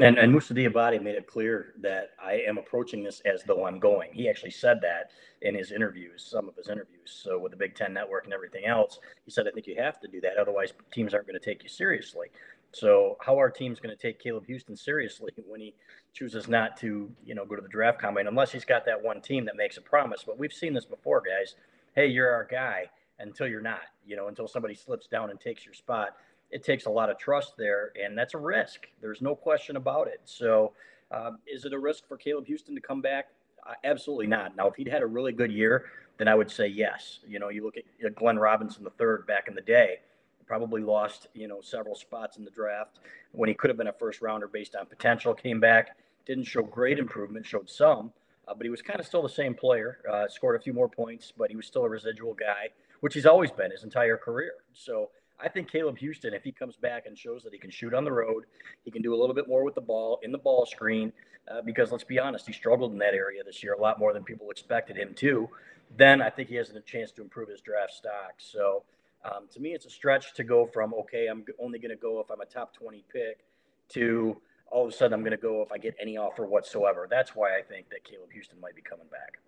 And, 0.00 0.16
and 0.16 0.32
Moussa 0.32 0.54
Diabate 0.54 1.02
made 1.02 1.16
it 1.16 1.26
clear 1.26 1.74
that 1.80 2.10
I 2.22 2.34
am 2.46 2.56
approaching 2.56 3.02
this 3.02 3.20
as 3.24 3.42
though 3.42 3.66
I'm 3.66 3.80
going. 3.80 4.10
He 4.12 4.28
actually 4.28 4.52
said 4.52 4.78
that 4.82 5.10
in 5.42 5.56
his 5.56 5.72
interviews, 5.72 6.24
some 6.30 6.48
of 6.48 6.54
his 6.54 6.68
interviews. 6.68 7.20
So 7.22 7.36
with 7.36 7.50
the 7.50 7.56
Big 7.56 7.74
Ten 7.74 7.94
Network 7.94 8.24
and 8.24 8.32
everything 8.32 8.64
else, 8.64 9.00
he 9.24 9.32
said, 9.32 9.48
I 9.48 9.50
think 9.50 9.66
you 9.66 9.74
have 9.76 9.98
to 10.00 10.08
do 10.08 10.20
that. 10.20 10.36
Otherwise, 10.40 10.72
teams 10.92 11.14
aren't 11.14 11.26
going 11.26 11.38
to 11.38 11.44
take 11.44 11.64
you 11.64 11.68
seriously. 11.68 12.28
So 12.72 13.16
how 13.20 13.36
our 13.36 13.50
teams 13.50 13.80
going 13.80 13.96
to 13.96 14.00
take 14.00 14.20
Caleb 14.20 14.46
Houstan 14.46 14.78
seriously 14.78 15.32
when 15.46 15.60
he 15.60 15.74
chooses 16.12 16.48
not 16.48 16.76
to, 16.78 17.10
you 17.24 17.34
know, 17.34 17.44
go 17.44 17.56
to 17.56 17.62
the 17.62 17.68
draft 17.68 18.00
combine 18.00 18.26
unless 18.26 18.52
he's 18.52 18.64
got 18.64 18.84
that 18.86 19.02
one 19.02 19.20
team 19.20 19.44
that 19.46 19.56
makes 19.56 19.76
a 19.76 19.82
promise? 19.82 20.24
But 20.26 20.38
we've 20.38 20.52
seen 20.52 20.74
this 20.74 20.84
before, 20.84 21.22
guys. 21.22 21.54
Hey, 21.94 22.06
you're 22.06 22.30
our 22.30 22.44
guy 22.44 22.90
until 23.18 23.48
you're 23.48 23.60
not, 23.60 23.80
you 24.06 24.16
know, 24.16 24.28
until 24.28 24.46
somebody 24.46 24.74
slips 24.74 25.06
down 25.08 25.30
and 25.30 25.40
takes 25.40 25.64
your 25.64 25.74
spot 25.74 26.14
it 26.50 26.64
takes 26.64 26.86
a 26.86 26.90
lot 26.90 27.10
of 27.10 27.18
trust 27.18 27.54
there, 27.56 27.92
and 28.02 28.16
that's 28.16 28.34
a 28.34 28.38
risk. 28.38 28.86
There's 29.00 29.20
no 29.20 29.34
question 29.34 29.76
about 29.76 30.08
it. 30.08 30.20
So, 30.24 30.72
um, 31.10 31.38
is 31.46 31.64
it 31.64 31.72
a 31.72 31.78
risk 31.78 32.06
for 32.06 32.16
Caleb 32.16 32.46
Houstan 32.46 32.74
to 32.74 32.80
come 32.80 33.00
back? 33.00 33.28
Uh, 33.66 33.74
absolutely 33.84 34.26
not. 34.26 34.56
Now, 34.56 34.68
if 34.68 34.74
he'd 34.76 34.88
had 34.88 35.02
a 35.02 35.06
really 35.06 35.32
good 35.32 35.52
year, 35.52 35.86
then 36.16 36.28
I 36.28 36.34
would 36.34 36.50
say 36.50 36.66
yes. 36.66 37.20
You 37.26 37.38
know, 37.38 37.48
you 37.48 37.64
look 37.64 37.76
at 37.76 38.14
Glenn 38.14 38.38
Robinson 38.38 38.84
the 38.84 38.90
third 38.90 39.26
back 39.26 39.48
in 39.48 39.54
the 39.54 39.62
day, 39.62 40.00
probably 40.48 40.82
lost 40.82 41.28
you 41.34 41.46
know 41.46 41.60
several 41.60 41.94
spots 41.94 42.38
in 42.38 42.44
the 42.44 42.50
draft 42.50 42.98
when 43.32 43.48
he 43.48 43.54
could 43.54 43.70
have 43.70 43.76
been 43.76 43.88
a 43.88 43.92
first 43.92 44.22
rounder 44.22 44.48
based 44.48 44.74
on 44.74 44.86
potential. 44.86 45.34
Came 45.34 45.60
back, 45.60 45.96
didn't 46.26 46.44
show 46.44 46.62
great 46.62 46.98
improvement, 46.98 47.46
showed 47.46 47.68
some, 47.70 48.12
uh, 48.48 48.54
but 48.54 48.64
he 48.64 48.70
was 48.70 48.82
kind 48.82 48.98
of 48.98 49.06
still 49.06 49.22
the 49.22 49.28
same 49.28 49.54
player. 49.54 49.98
Uh, 50.10 50.26
scored 50.26 50.56
a 50.56 50.62
few 50.62 50.72
more 50.72 50.88
points, 50.88 51.32
but 51.36 51.50
he 51.50 51.56
was 51.56 51.66
still 51.66 51.84
a 51.84 51.88
residual 51.88 52.34
guy, 52.34 52.68
which 53.00 53.14
he's 53.14 53.26
always 53.26 53.52
been 53.52 53.70
his 53.70 53.84
entire 53.84 54.16
career. 54.16 54.52
So 54.72 55.10
I 55.38 55.48
think 55.48 55.70
Caleb 55.70 55.98
Houstan, 55.98 56.34
if 56.34 56.42
he 56.42 56.50
comes 56.50 56.76
back 56.76 57.06
and 57.06 57.16
shows 57.16 57.44
that 57.44 57.52
he 57.52 57.58
can 57.58 57.70
shoot 57.70 57.94
on 57.94 58.04
the 58.04 58.12
road, 58.12 58.44
he 58.84 58.90
can 58.90 59.02
do 59.02 59.14
a 59.14 59.18
little 59.18 59.34
bit 59.34 59.46
more 59.46 59.62
with 59.62 59.74
the 59.74 59.80
ball 59.80 60.18
in 60.22 60.32
the 60.32 60.38
ball 60.38 60.66
screen, 60.66 61.12
uh, 61.50 61.62
because 61.62 61.92
let's 61.92 62.04
be 62.04 62.18
honest, 62.18 62.46
he 62.46 62.52
struggled 62.52 62.92
in 62.92 62.98
that 62.98 63.14
area 63.14 63.44
this 63.44 63.62
year 63.62 63.74
a 63.74 63.80
lot 63.80 63.98
more 63.98 64.12
than 64.12 64.24
people 64.24 64.50
expected 64.50 64.96
him 64.96 65.14
to. 65.14 65.48
Then 65.96 66.20
I 66.20 66.30
think 66.30 66.48
he 66.48 66.56
has 66.56 66.70
a 66.70 66.80
chance 66.80 67.12
to 67.12 67.22
improve 67.22 67.48
his 67.48 67.60
draft 67.60 67.92
stock. 67.92 68.34
So 68.38 68.82
um, 69.24 69.48
to 69.52 69.60
me, 69.60 69.70
it's 69.70 69.86
a 69.86 69.90
stretch 69.90 70.34
to 70.34 70.44
go 70.44 70.66
from, 70.66 70.94
okay, 70.94 71.26
I'm 71.26 71.44
only 71.60 71.78
going 71.78 71.90
to 71.90 71.96
go 71.96 72.20
if 72.20 72.30
I'm 72.30 72.40
a 72.40 72.46
top 72.46 72.74
20 72.74 73.04
pick 73.12 73.44
to 73.90 74.36
all 74.70 74.86
of 74.86 74.92
a 74.92 74.96
sudden 74.96 75.14
I'm 75.14 75.20
going 75.20 75.32
to 75.32 75.36
go 75.36 75.62
if 75.62 75.72
I 75.72 75.78
get 75.78 75.94
any 76.00 76.16
offer 76.16 76.46
whatsoever. 76.46 77.06
That's 77.10 77.34
why 77.34 77.58
I 77.58 77.62
think 77.62 77.88
that 77.90 78.04
Caleb 78.04 78.30
Houstan 78.30 78.60
might 78.60 78.76
be 78.76 78.82
coming 78.82 79.06
back. 79.10 79.38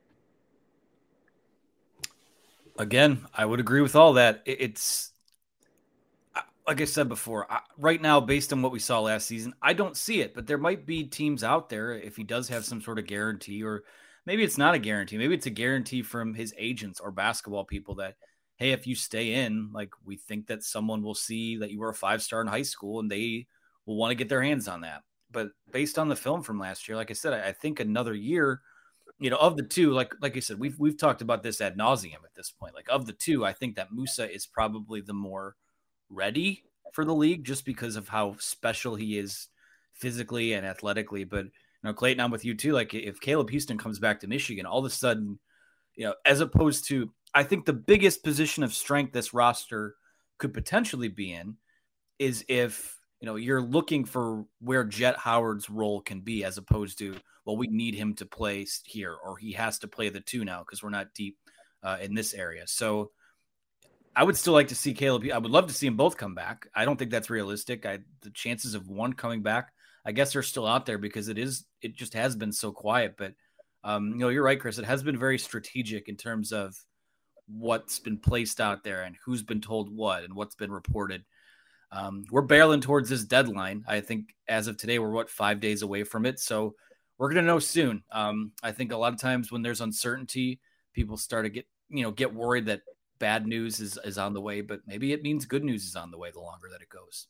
Again, 2.79 3.27
I 3.35 3.45
would 3.45 3.61
agree 3.61 3.83
with 3.83 3.95
all 3.95 4.15
that. 4.15 4.43
It's 4.47 5.13
like 6.67 6.81
I 6.81 6.85
said 6.85 7.09
before, 7.09 7.49
right 7.79 8.01
now, 8.01 8.21
based 8.21 8.53
on 8.53 8.63
what 8.63 8.73
we 8.73 8.79
saw 8.79 9.01
last 9.01 9.27
season, 9.27 9.55
I 9.61 9.73
don't 9.73 9.97
see 9.97 10.21
it. 10.21 10.35
But 10.35 10.47
there 10.47 10.57
might 10.57 10.87
be 10.87 11.05
teams 11.05 11.43
out 11.43 11.69
there 11.69 11.93
if 11.93 12.17
he 12.17 12.23
does 12.23 12.49
have 12.49 12.65
some 12.65 12.81
sort 12.81 12.99
of 12.99 13.07
guarantee, 13.07 13.65
or 13.65 13.83
maybe 14.25 14.45
it's 14.45 14.57
not 14.57 14.75
a 14.75 14.79
guarantee. 14.79 15.19
Maybe 15.19 15.35
it's 15.35 15.47
a 15.47 15.51
guarantee 15.51 16.03
from 16.03 16.33
his 16.33 16.55
agents 16.57 17.01
or 17.01 17.11
basketball 17.11 17.65
people 17.65 17.97
that, 17.97 18.15
hey, 18.61 18.73
if 18.73 18.87
you 18.87 18.95
stay 18.95 19.33
in, 19.33 19.71
like 19.73 19.91
we 20.05 20.17
think 20.17 20.47
that 20.47 20.63
someone 20.63 21.03
will 21.03 21.15
see 21.15 21.57
that 21.57 21.71
you 21.71 21.81
were 21.81 21.89
a 21.89 21.95
five 21.95 22.23
star 22.23 22.43
in 22.43 22.47
high 22.47 22.63
school 22.63 23.01
and 23.01 23.11
they 23.11 23.47
will 23.87 23.97
want 23.97 24.11
to 24.11 24.15
get 24.15 24.29
their 24.29 24.43
hands 24.43 24.69
on 24.69 24.83
that. 24.83 25.03
But 25.33 25.49
based 25.73 25.99
on 25.99 26.09
the 26.09 26.17
film 26.17 26.43
from 26.43 26.61
last 26.61 26.87
year, 26.87 26.97
like 26.97 27.11
I 27.11 27.15
said, 27.15 27.33
I, 27.33 27.49
I 27.49 27.53
think 27.53 27.81
another 27.81 28.15
year, 28.15 28.61
you 29.19 29.31
know, 29.31 29.39
of 29.39 29.57
the 29.57 29.63
two, 29.63 29.93
like 29.93 30.13
like 30.21 30.37
I 30.37 30.41
said, 30.41 30.61
we've 30.61 30.79
we've 30.79 30.99
talked 30.99 31.23
about 31.23 31.43
this 31.43 31.61
ad 31.61 31.77
nauseum 31.77 32.23
at 32.25 32.35
this 32.37 32.51
point. 32.51 32.75
Like 32.75 32.89
of 32.91 33.07
the 33.07 33.15
two, 33.15 33.45
I 33.47 33.55
think 33.55 33.77
that 33.77 33.93
Moussa 33.93 34.31
is 34.31 34.47
probably 34.47 35.01
the 35.01 35.15
more 35.15 35.57
ready 36.11 36.65
for 36.93 37.05
the 37.05 37.15
league 37.15 37.45
just 37.45 37.65
because 37.65 37.97
of 37.97 38.09
how 38.09 38.37
special 38.39 38.95
he 38.95 39.19
is 39.19 39.49
physically 39.95 40.53
and 40.53 40.67
athletically. 40.67 41.25
But 41.25 41.45
you 41.45 41.51
know, 41.85 41.95
Clayton, 41.95 42.21
I'm 42.21 42.31
with 42.31 42.45
you 42.45 42.55
too. 42.55 42.73
Like 42.73 42.93
if 42.93 43.21
Caleb 43.21 43.51
Houstan 43.51 43.79
comes 43.79 43.99
back 43.99 44.21
to 44.21 44.27
Michigan, 44.27 44.67
all 44.67 44.81
of 44.81 44.85
a 44.85 44.91
sudden, 44.91 45.39
you 45.95 46.05
know, 46.05 46.15
as 46.27 46.41
opposed 46.41 46.87
to 46.89 47.11
I 47.35 47.43
think 47.45 47.65
the 47.65 47.73
biggest 47.73 48.25
position 48.25 48.63
of 48.63 48.75
strength 48.75 49.13
this 49.13 49.33
roster 49.33 49.95
could 50.39 50.53
potentially 50.53 51.09
be 51.09 51.33
in 51.33 51.57
is 52.19 52.45
if 52.49 52.99
you 53.21 53.27
know 53.27 53.37
you're 53.37 53.63
looking 53.63 54.05
for 54.05 54.45
where 54.61 54.85
Jett 54.85 55.17
Howard's 55.17 55.71
role 55.71 56.01
can 56.01 56.21
be, 56.21 56.45
as 56.45 56.59
opposed 56.59 56.99
to 56.99 57.15
well, 57.45 57.57
we 57.57 57.67
need 57.69 57.95
him 57.95 58.15
to 58.15 58.27
play 58.27 58.67
here 58.85 59.15
or 59.15 59.37
he 59.37 59.53
has 59.53 59.79
to 59.81 59.89
play 59.89 60.09
the 60.09 60.21
two 60.21 60.45
now 60.45 60.61
because 60.61 60.83
we're 60.83 60.91
not 60.91 61.15
deep 61.15 61.37
uh, 61.83 61.97
in 62.01 62.15
this 62.15 62.35
area. 62.35 62.67
So 62.67 63.11
I 64.15 64.25
would 64.25 64.37
still 64.37 64.53
like 64.53 64.69
to 64.69 64.75
see 64.75 64.93
Caleb. 64.93 65.25
I 65.33 65.39
would 65.39 65.51
love 65.51 65.69
to 65.69 65.75
see 65.75 65.87
them 65.87 65.97
both 65.97 66.17
come 66.17 66.35
back. 66.35 66.69
I 66.75 66.85
don't 66.85 66.99
think 66.99 67.11
that's 67.11 67.31
realistic. 67.31 67.87
I, 67.87 68.01
the 68.23 68.31
chances 68.31 68.75
of 68.75 68.89
one 68.89 69.13
coming 69.13 69.43
back, 69.43 69.73
I 70.05 70.13
guess, 70.13 70.33
they're 70.33 70.43
still 70.43 70.67
out 70.67 70.87
there 70.87 70.99
because 70.99 71.29
it 71.29 71.39
is. 71.39 71.65
It 71.81 71.97
just 71.97 72.15
has 72.15 72.37
been 72.37 72.53
so 72.53 72.73
quiet. 72.73 73.15
But 73.17 73.35
um, 73.85 74.11
you 74.11 74.19
know, 74.19 74.29
you're 74.29 74.45
right, 74.45 74.61
Chris. 74.61 74.79
It 74.79 74.85
has 74.85 75.03
been 75.03 75.19
very 75.19 75.39
strategic 75.39 76.09
in 76.09 76.17
terms 76.17 76.53
of 76.53 76.77
what's 77.53 77.99
been 77.99 78.19
placed 78.19 78.61
out 78.61 78.85
there 78.85 79.03
and 79.03 79.17
who's 79.25 79.43
been 79.43 79.61
told 79.61 79.95
what 79.95 80.25
and 80.25 80.35
what's 80.35 80.55
been 80.55 80.73
reported. 80.73 81.25
Um, 81.93 82.25
we're 82.31 82.47
barreling 82.47 82.83
towards 82.83 83.09
this 83.09 83.25
deadline. 83.25 83.85
I 83.89 84.01
think 84.01 84.35
as 84.49 84.69
of 84.69 84.77
today, 84.77 84.99
we're 84.99 85.11
what 85.11 85.29
five 85.29 85.61
days 85.61 85.83
away 85.83 86.05
from 86.05 86.27
it. 86.27 86.39
So 86.39 86.75
we're 87.19 87.31
gonna 87.31 87.43
know 87.43 87.59
soon. 87.59 88.05
Um, 88.13 88.53
I 88.63 88.73
think 88.73 88.93
a 88.93 88.97
lot 88.97 89.13
of 89.13 89.21
times 89.21 89.51
when 89.51 89.63
there's 89.63 89.81
uncertainty, 89.81 90.61
people 90.95 91.17
start 91.17 91.45
to 91.45 91.51
get 91.51 91.67
you 91.91 92.05
know, 92.05 92.13
get 92.13 92.33
worried 92.33 92.67
that 92.67 92.83
bad 93.19 93.47
news 93.47 93.81
is, 93.81 93.99
is 94.05 94.17
on 94.17 94.33
the 94.33 94.41
way, 94.41 94.61
but 94.61 94.81
maybe 94.87 95.13
it 95.13 95.23
means 95.23 95.45
good 95.45 95.65
news 95.65 95.85
is 95.85 95.97
on 95.97 96.11
the 96.11 96.19
way 96.19 96.31
the 96.31 96.41
longer 96.41 96.69
that 96.71 96.81
it 96.81 96.89
goes. 96.89 97.27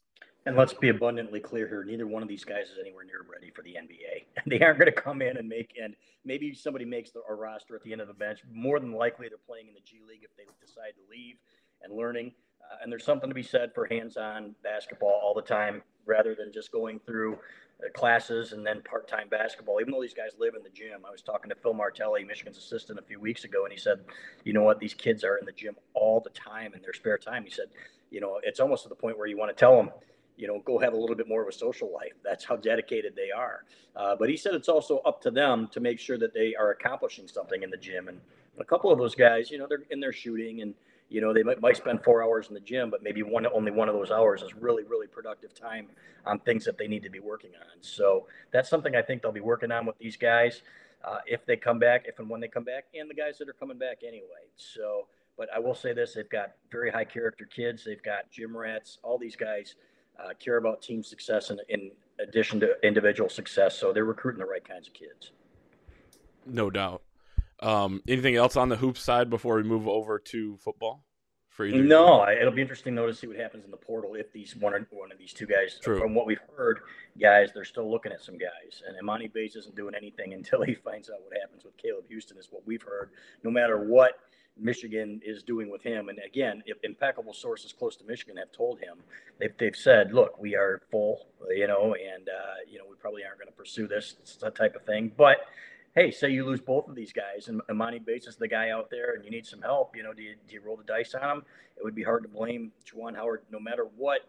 And 0.47 0.57
let's 0.57 0.73
be 0.73 0.89
abundantly 0.89 1.41
clear 1.41 1.69
here: 1.69 1.85
neither 1.85 2.07
one 2.07 2.23
of 2.23 2.29
these 2.29 2.45
guys 2.45 2.67
is 2.67 2.79
anywhere 2.81 3.05
near 3.05 3.27
ready 3.31 3.51
for 3.51 3.63
the 3.63 3.75
NBA. 3.75 4.25
They 4.47 4.61
aren't 4.61 4.79
going 4.79 4.93
to 4.93 5.01
come 5.01 5.21
in 5.21 5.37
and 5.37 5.49
make 5.49 5.75
and 5.81 5.95
maybe 6.25 6.55
somebody 6.55 6.85
makes 6.85 7.11
the, 7.11 7.21
a 7.29 7.35
roster 7.35 7.77
at 7.77 7.83
the 7.83 7.93
end 7.93 8.01
of 8.01 8.09
the 8.09 8.15
bench. 8.15 8.41
More 8.53 8.81
than 8.81 8.93
likely, 8.93 9.29
they're 9.29 9.39
playing 9.47 9.69
in 9.69 9.75
the 9.75 9.81
G 9.81 10.01
League 10.07 10.23
if 10.23 10.35
they 10.37 10.45
decide 10.65 10.95
to 10.97 11.11
leave 11.11 11.37
and 11.83 11.95
learning. 11.95 12.33
Uh, 12.63 12.77
and 12.83 12.91
there's 12.91 13.05
something 13.05 13.29
to 13.29 13.35
be 13.35 13.43
said 13.43 13.73
for 13.75 13.87
hands-on 13.87 14.55
basketball 14.63 15.21
all 15.23 15.35
the 15.35 15.43
time, 15.43 15.83
rather 16.07 16.35
than 16.35 16.53
just 16.53 16.73
going 16.73 17.01
through 17.01 17.35
uh, 17.35 17.91
classes 17.95 18.53
and 18.53 18.67
then 18.67 18.83
part-time 18.83 19.29
basketball. 19.29 19.79
Even 19.81 19.93
though 19.93 20.03
these 20.03 20.15
guys 20.15 20.31
live 20.39 20.55
in 20.55 20.63
the 20.63 20.71
gym, 20.71 21.05
I 21.07 21.11
was 21.11 21.23
talking 21.23 21.49
to 21.51 21.57
Phil 21.57 21.75
Martelli, 21.75 22.25
Michigan's 22.25 22.59
assistant, 22.59 22.99
a 22.99 23.03
few 23.03 23.21
weeks 23.21 23.45
ago, 23.45 23.65
and 23.65 23.73
he 23.73 23.79
said, 23.79 24.05
"You 24.45 24.53
know 24.53 24.63
what? 24.63 24.79
These 24.79 24.95
kids 24.95 25.25
are 25.25 25.37
in 25.37 25.47
the 25.47 25.53
gym 25.53 25.77
all 25.95 26.21
the 26.21 26.31
time 26.31 26.75
in 26.75 26.83
their 26.83 26.93
spare 26.93 27.19
time." 27.19 27.45
He 27.45 27.51
said, 27.51 27.69
"You 28.11 28.21
know, 28.21 28.41
it's 28.43 28.61
almost 28.61 28.85
to 28.85 28.89
the 28.89 28.95
point 28.95 29.19
where 29.19 29.27
you 29.27 29.37
want 29.37 29.55
to 29.55 29.59
tell 29.59 29.77
them." 29.77 29.91
You 30.41 30.47
know, 30.47 30.61
go 30.65 30.79
have 30.79 30.95
a 30.95 30.97
little 30.97 31.17
bit 31.17 31.29
more 31.29 31.43
of 31.43 31.49
a 31.49 31.53
social 31.53 31.93
life. 31.93 32.15
That's 32.25 32.45
how 32.45 32.57
dedicated 32.57 33.15
they 33.15 33.31
are. 33.31 33.65
Uh, 33.95 34.17
but 34.19 34.31
he 34.31 34.37
said 34.37 34.55
it's 34.55 34.69
also 34.69 34.99
up 34.99 35.21
to 35.23 35.31
them 35.31 35.69
to 35.73 35.81
make 35.81 35.99
sure 35.99 36.19
that 36.19 36.33
they 36.33 36.55
are 36.55 36.71
accomplishing 36.71 37.29
something 37.29 37.63
in 37.63 37.71
the 37.71 37.77
gym. 37.77 38.09
And 38.09 38.21
a 38.59 38.65
couple 38.65 38.91
of 38.91 38.99
those 38.99 39.15
guys, 39.15 39.51
you 39.51 39.59
know, 39.59 39.67
they're 39.69 39.85
in 39.91 40.01
their 40.01 40.13
shooting 40.13 40.63
and 40.63 40.75
you 41.11 41.21
know, 41.21 41.35
they 41.35 41.43
might, 41.43 41.61
might 41.61 41.77
spend 41.77 42.05
four 42.05 42.23
hours 42.23 42.47
in 42.49 42.55
the 42.55 42.61
gym, 42.61 42.89
but 42.89 43.03
maybe 43.03 43.25
one 43.25 43.45
only 43.49 43.73
one 43.73 43.89
of 43.89 43.97
those 43.97 44.13
hours 44.13 44.43
is 44.43 44.55
really, 44.55 44.85
really 44.85 45.09
productive 45.09 45.53
time 45.53 45.89
on 46.25 46.39
things 46.39 46.65
that 46.65 46.79
they 46.79 46.87
need 46.87 47.03
to 47.03 47.11
be 47.11 47.19
working 47.19 47.51
on. 47.61 47.83
So 47.83 48.29
that's 48.53 48.71
something 48.71 48.95
I 48.95 49.03
think 49.03 49.21
they'll 49.21 49.33
be 49.33 49.41
working 49.41 49.73
on 49.73 49.87
with 49.87 49.99
these 49.99 50.17
guys 50.17 50.63
uh, 51.05 51.19
if 51.27 51.45
they 51.47 51.57
come 51.57 51.81
back, 51.81 52.05
if 52.07 52.21
and 52.21 52.31
when 52.31 52.41
they 52.41 52.49
come 52.49 52.65
back, 52.65 52.85
and 52.95 53.11
the 53.11 53.15
guys 53.15 53.39
that 53.39 53.49
are 53.49 53.55
coming 53.55 53.77
back 53.77 53.99
anyway. 54.07 54.47
So, 54.57 55.09
but 55.37 55.49
I 55.55 55.59
will 55.59 55.75
say 55.75 55.93
this: 55.93 56.15
they've 56.15 56.29
got 56.31 56.53
very 56.71 56.91
high 56.91 57.07
character 57.07 57.45
kids. 57.45 57.85
They've 57.85 58.03
got 58.03 58.31
gym 58.31 58.57
rats. 58.57 58.99
All 59.03 59.19
these 59.19 59.37
guys 59.37 59.75
uh, 60.25 60.35
care 60.39 60.57
about 60.57 60.83
team 60.83 61.03
success 61.03 61.51
in, 61.51 61.59
in 61.69 61.91
addition 62.21 62.61
to 62.61 62.75
individual 62.83 63.29
success. 63.29 63.79
So 63.79 63.93
they're 63.93 64.05
recruiting 64.05 64.41
the 64.41 64.47
right 64.47 64.67
kinds 64.67 64.87
of 64.87 64.95
kids. 64.95 65.33
No 66.47 66.71
doubt. 66.71 67.03
Um, 67.61 68.03
anything 68.09 68.37
else 68.37 68.57
on 68.57 68.69
the 68.69 68.77
hoop 68.77 68.97
side 68.97 69.29
before 69.29 69.57
we 69.57 69.63
move 69.63 69.87
over 69.87 70.19
to 70.19 70.57
football? 70.59 71.05
For 71.51 71.67
either 71.67 71.83
no, 71.83 72.27
it'll 72.27 72.53
be 72.53 72.63
interesting 72.63 72.95
though 72.95 73.07
to 73.07 73.15
see 73.15 73.27
what 73.27 73.37
happens 73.37 73.65
in 73.65 73.71
the 73.71 73.77
portal 73.77 74.15
if 74.15 74.33
these 74.33 74.57
one 74.57 74.73
or 74.73 74.87
one 74.93 75.13
of 75.13 75.19
these 75.19 75.33
two 75.33 75.47
guys. 75.47 75.79
True. 75.83 75.99
From 75.99 76.15
what 76.15 76.25
we've 76.25 76.41
heard, 76.57 76.81
guys, 77.21 77.51
they're 77.53 77.65
still 77.65 77.91
looking 77.91 78.13
at 78.13 78.23
some 78.23 78.39
guys, 78.39 78.83
and 78.87 78.97
Emoni 78.97 79.31
Bates 79.31 79.57
isn't 79.57 79.75
doing 79.75 79.95
anything 79.95 80.33
until 80.33 80.63
he 80.63 80.75
finds 80.75 81.11
out 81.11 81.17
what 81.23 81.37
happens 81.39 81.65
with 81.65 81.77
Caleb 81.77 82.05
Houstan. 82.11 82.39
Is 82.39 82.49
what 82.51 82.67
we've 82.67 82.83
heard. 82.83 83.11
No 83.45 83.51
matter 83.51 83.85
what 83.85 84.13
Michigan 84.61 85.21
is 85.25 85.43
doing 85.43 85.71
with 85.71 85.83
him, 85.83 86.09
and 86.09 86.19
again, 86.25 86.63
if 86.67 86.79
impeccable 86.83 87.33
sources 87.33 87.73
close 87.73 87.97
to 87.97 88.05
Michigan 88.05 88.37
have 88.37 88.53
told 88.53 88.79
him, 88.79 88.99
they've, 89.39 89.53
they've 89.59 89.77
said, 89.77 90.13
look, 90.13 90.39
we 90.39 90.55
are 90.55 90.83
full, 90.91 91.27
you 91.49 91.67
know, 91.67 91.95
and 91.95 92.29
uh, 92.29 92.55
you 92.71 92.79
know 92.79 92.85
we 92.89 92.97
probably 92.97 93.25
aren't 93.25 93.39
going 93.39 93.49
to 93.49 93.55
pursue 93.55 93.87
this 93.87 94.17
type 94.55 94.75
of 94.75 94.83
thing, 94.85 95.13
but 95.17 95.39
hey, 95.95 96.11
say 96.11 96.31
you 96.31 96.45
lose 96.45 96.61
both 96.61 96.89
of 96.89 96.95
these 96.95 97.13
guys 97.13 97.49
and 97.49 97.61
Emoni 97.69 98.05
Bates 98.05 98.27
is 98.27 98.37
the 98.37 98.47
guy 98.47 98.71
out 98.71 98.91
there 98.91 99.15
and 99.15 99.25
you 99.25 99.31
need 99.31 99.47
some 99.47 99.61
help, 99.61 99.97
you 99.97 100.03
know, 100.03 100.13
do 100.13 100.23
you, 100.23 100.37
do 100.49 100.55
you 100.55 100.61
roll 100.61 100.77
the 100.77 100.85
dice 100.85 101.15
on 101.15 101.39
him? 101.39 101.43
It 101.77 101.85
would 101.85 101.95
be 101.95 102.03
hard 102.03 102.23
to 102.23 102.29
blame 102.29 102.73
Juwan 102.85 103.17
Howard 103.17 103.43
no 103.51 103.59
matter 103.59 103.87
what 103.97 104.21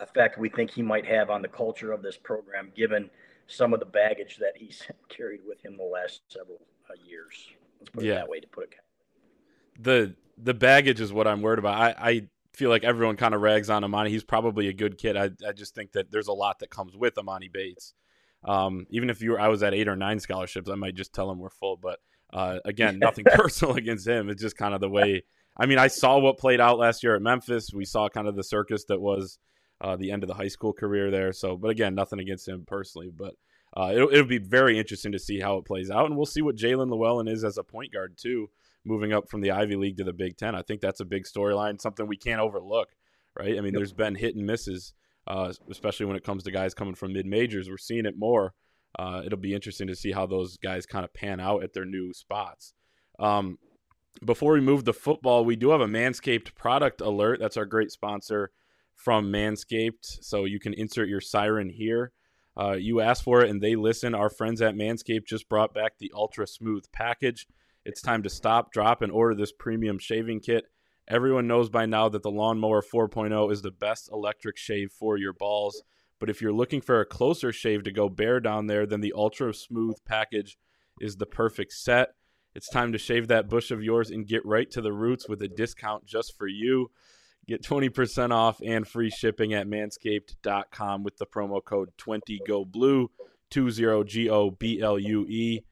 effect 0.00 0.38
we 0.38 0.48
think 0.48 0.70
he 0.70 0.82
might 0.82 1.06
have 1.06 1.30
on 1.30 1.42
the 1.42 1.48
culture 1.48 1.92
of 1.92 2.02
this 2.02 2.16
program, 2.16 2.72
given 2.74 3.10
some 3.46 3.72
of 3.72 3.80
the 3.80 3.86
baggage 3.86 4.38
that 4.38 4.56
he's 4.56 4.82
carried 5.08 5.40
with 5.46 5.64
him 5.64 5.76
the 5.76 5.84
last 5.84 6.22
several 6.28 6.60
uh, 6.90 6.94
years. 7.06 7.48
Let's 7.80 7.90
put 7.90 8.04
yeah. 8.04 8.12
it 8.12 8.14
that 8.16 8.28
way 8.28 8.40
to 8.40 8.48
put 8.48 8.64
it. 8.64 8.74
The 9.78 10.14
the 10.36 10.54
baggage 10.54 11.00
is 11.00 11.12
what 11.12 11.26
I'm 11.26 11.42
worried 11.42 11.58
about. 11.58 11.74
I, 11.74 11.94
I 11.98 12.28
feel 12.52 12.70
like 12.70 12.84
everyone 12.84 13.16
kind 13.16 13.34
of 13.34 13.40
rags 13.40 13.70
on 13.70 13.82
Emoni. 13.82 14.08
He's 14.08 14.24
probably 14.24 14.68
a 14.68 14.72
good 14.72 14.98
kid. 14.98 15.16
I, 15.16 15.30
I 15.46 15.52
just 15.52 15.74
think 15.74 15.92
that 15.92 16.10
there's 16.10 16.28
a 16.28 16.32
lot 16.32 16.60
that 16.60 16.70
comes 16.70 16.96
with 16.96 17.14
Emoni 17.14 17.52
Bates. 17.52 17.94
Um, 18.44 18.86
even 18.90 19.10
if 19.10 19.22
you 19.22 19.32
were, 19.32 19.40
I 19.40 19.48
was 19.48 19.62
at 19.62 19.74
eight 19.74 19.88
or 19.88 19.96
nine 19.96 20.20
scholarships, 20.20 20.68
I 20.68 20.74
might 20.74 20.94
just 20.94 21.12
tell 21.12 21.30
him 21.30 21.38
we're 21.38 21.50
full. 21.50 21.76
But 21.76 21.98
uh, 22.32 22.58
again, 22.64 22.98
nothing 22.98 23.24
personal 23.34 23.76
against 23.76 24.06
him. 24.06 24.28
It's 24.28 24.42
just 24.42 24.56
kind 24.56 24.74
of 24.74 24.80
the 24.80 24.88
way. 24.88 25.24
I 25.56 25.66
mean, 25.66 25.78
I 25.78 25.86
saw 25.86 26.18
what 26.18 26.38
played 26.38 26.60
out 26.60 26.78
last 26.78 27.02
year 27.02 27.14
at 27.14 27.22
Memphis. 27.22 27.72
We 27.72 27.84
saw 27.84 28.08
kind 28.08 28.26
of 28.26 28.36
the 28.36 28.44
circus 28.44 28.84
that 28.86 29.00
was 29.00 29.38
uh, 29.80 29.96
the 29.96 30.10
end 30.10 30.22
of 30.22 30.28
the 30.28 30.34
high 30.34 30.48
school 30.48 30.72
career 30.72 31.10
there. 31.10 31.32
So, 31.32 31.56
but 31.56 31.70
again, 31.70 31.94
nothing 31.94 32.18
against 32.18 32.48
him 32.48 32.64
personally. 32.66 33.10
But 33.14 33.34
uh, 33.76 33.92
it'll, 33.94 34.10
it'll 34.10 34.26
be 34.26 34.38
very 34.38 34.78
interesting 34.78 35.12
to 35.12 35.18
see 35.18 35.40
how 35.40 35.56
it 35.56 35.64
plays 35.64 35.90
out, 35.90 36.06
and 36.06 36.16
we'll 36.16 36.26
see 36.26 36.42
what 36.42 36.56
Jaelin 36.56 36.90
Llewellyn 36.90 37.28
is 37.28 37.44
as 37.44 37.58
a 37.58 37.64
point 37.64 37.92
guard 37.92 38.16
too, 38.16 38.48
moving 38.84 39.12
up 39.12 39.28
from 39.28 39.40
the 39.40 39.50
Ivy 39.50 39.76
League 39.76 39.96
to 39.98 40.04
the 40.04 40.12
Big 40.12 40.36
Ten. 40.36 40.54
I 40.54 40.62
think 40.62 40.80
that's 40.80 41.00
a 41.00 41.04
big 41.04 41.24
storyline, 41.24 41.80
something 41.80 42.06
we 42.06 42.16
can't 42.16 42.40
overlook, 42.40 42.88
right? 43.38 43.56
I 43.56 43.60
mean, 43.60 43.72
yep. 43.72 43.74
there's 43.74 43.92
been 43.92 44.14
hit 44.14 44.36
and 44.36 44.46
misses 44.46 44.94
uh, 45.26 45.52
especially 45.70 46.06
when 46.06 46.16
it 46.16 46.24
comes 46.24 46.42
to 46.44 46.50
guys 46.50 46.74
coming 46.74 46.94
from 46.94 47.12
mid 47.12 47.26
majors. 47.26 47.68
We're 47.68 47.78
seeing 47.78 48.06
it 48.06 48.18
more. 48.18 48.54
Uh, 48.98 49.22
it'll 49.24 49.38
be 49.38 49.54
interesting 49.54 49.88
to 49.88 49.96
see 49.96 50.12
how 50.12 50.26
those 50.26 50.56
guys 50.56 50.86
kind 50.86 51.04
of 51.04 51.12
pan 51.14 51.40
out 51.40 51.64
at 51.64 51.72
their 51.72 51.84
new 51.84 52.12
spots. 52.12 52.74
Um, 53.18 53.58
before 54.24 54.52
we 54.52 54.60
move 54.60 54.84
to 54.84 54.92
football, 54.92 55.44
we 55.44 55.56
do 55.56 55.70
have 55.70 55.80
a 55.80 55.86
Manscaped 55.86 56.54
product 56.54 57.00
alert. 57.00 57.40
That's 57.40 57.56
our 57.56 57.64
great 57.64 57.90
sponsor 57.90 58.52
from 58.94 59.32
Manscaped. 59.32 60.22
So 60.22 60.44
you 60.44 60.60
can 60.60 60.74
insert 60.74 61.08
your 61.08 61.20
siren 61.20 61.68
here. 61.70 62.12
Uh, 62.56 62.72
you 62.72 63.00
ask 63.00 63.24
for 63.24 63.42
it 63.42 63.50
and 63.50 63.60
they 63.60 63.74
listen. 63.74 64.14
Our 64.14 64.30
friends 64.30 64.62
at 64.62 64.76
Manscaped 64.76 65.26
just 65.26 65.48
brought 65.48 65.74
back 65.74 65.98
the 65.98 66.12
Ultra 66.14 66.46
Smooth 66.46 66.84
package. 66.92 67.48
It's 67.84 68.00
time 68.00 68.22
to 68.22 68.30
stop, 68.30 68.72
drop, 68.72 69.02
and 69.02 69.12
order 69.12 69.34
this 69.34 69.52
premium 69.52 69.98
shaving 69.98 70.40
kit. 70.40 70.64
Everyone 71.06 71.46
knows 71.46 71.68
by 71.68 71.84
now 71.84 72.08
that 72.08 72.22
the 72.22 72.30
Lawnmower 72.30 72.82
4.0 72.82 73.52
is 73.52 73.60
the 73.60 73.70
best 73.70 74.08
electric 74.10 74.56
shave 74.56 74.90
for 74.90 75.18
your 75.18 75.34
balls. 75.34 75.82
But 76.18 76.30
if 76.30 76.40
you're 76.40 76.52
looking 76.52 76.80
for 76.80 77.00
a 77.00 77.06
closer 77.06 77.52
shave 77.52 77.84
to 77.84 77.92
go 77.92 78.08
bare 78.08 78.40
down 78.40 78.68
there, 78.68 78.86
then 78.86 79.02
the 79.02 79.12
Ultra 79.14 79.52
Smooth 79.52 79.96
package 80.06 80.56
is 80.98 81.16
the 81.16 81.26
perfect 81.26 81.74
set. 81.74 82.14
It's 82.54 82.70
time 82.70 82.92
to 82.92 82.98
shave 82.98 83.28
that 83.28 83.50
bush 83.50 83.70
of 83.70 83.82
yours 83.82 84.10
and 84.10 84.26
get 84.26 84.46
right 84.46 84.70
to 84.70 84.80
the 84.80 84.92
roots 84.92 85.28
with 85.28 85.42
a 85.42 85.48
discount 85.48 86.06
just 86.06 86.38
for 86.38 86.46
you. 86.46 86.90
Get 87.46 87.62
20% 87.62 88.30
off 88.30 88.60
and 88.64 88.88
free 88.88 89.10
shipping 89.10 89.52
at 89.52 89.66
manscaped.com 89.66 91.02
with 91.02 91.18
the 91.18 91.26
promo 91.26 91.62
code 91.62 91.90
20GOBLUE, 91.98 93.08
20GOBLUE. 93.50 95.64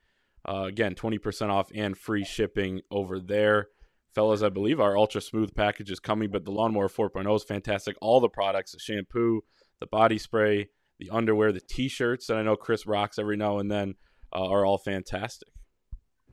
Uh, 0.49 0.65
again, 0.65 0.95
20% 0.95 1.51
off 1.51 1.71
and 1.75 1.97
free 1.97 2.25
shipping 2.25 2.81
over 2.91 3.21
there 3.21 3.69
fellas, 4.15 4.43
I 4.43 4.49
believe 4.49 4.81
our 4.81 4.97
ultra 4.97 5.21
smooth 5.21 5.55
package 5.55 5.91
is 5.91 6.01
coming, 6.01 6.31
but 6.31 6.45
the 6.45 6.51
lawnmower 6.51 6.89
4.0 6.89 7.35
is 7.35 7.45
fantastic. 7.45 7.97
All 8.01 8.21
the 8.21 8.29
products, 8.29 8.73
the 8.73 8.79
shampoo, 8.79 9.43
the 9.81 9.87
body 9.87 10.19
spray, 10.19 10.69
the 10.99 11.11
underwear, 11.11 11.53
the 11.53 11.61
t-shirts 11.61 12.27
that 12.27 12.37
I 12.37 12.43
know 12.43 12.57
Chris 12.57 12.87
rocks 12.87 13.19
every 13.19 13.37
now 13.37 13.59
and 13.59 13.71
then 13.71 13.95
uh, 14.33 14.47
are 14.47 14.65
all 14.65 14.79
fantastic. 14.79 15.49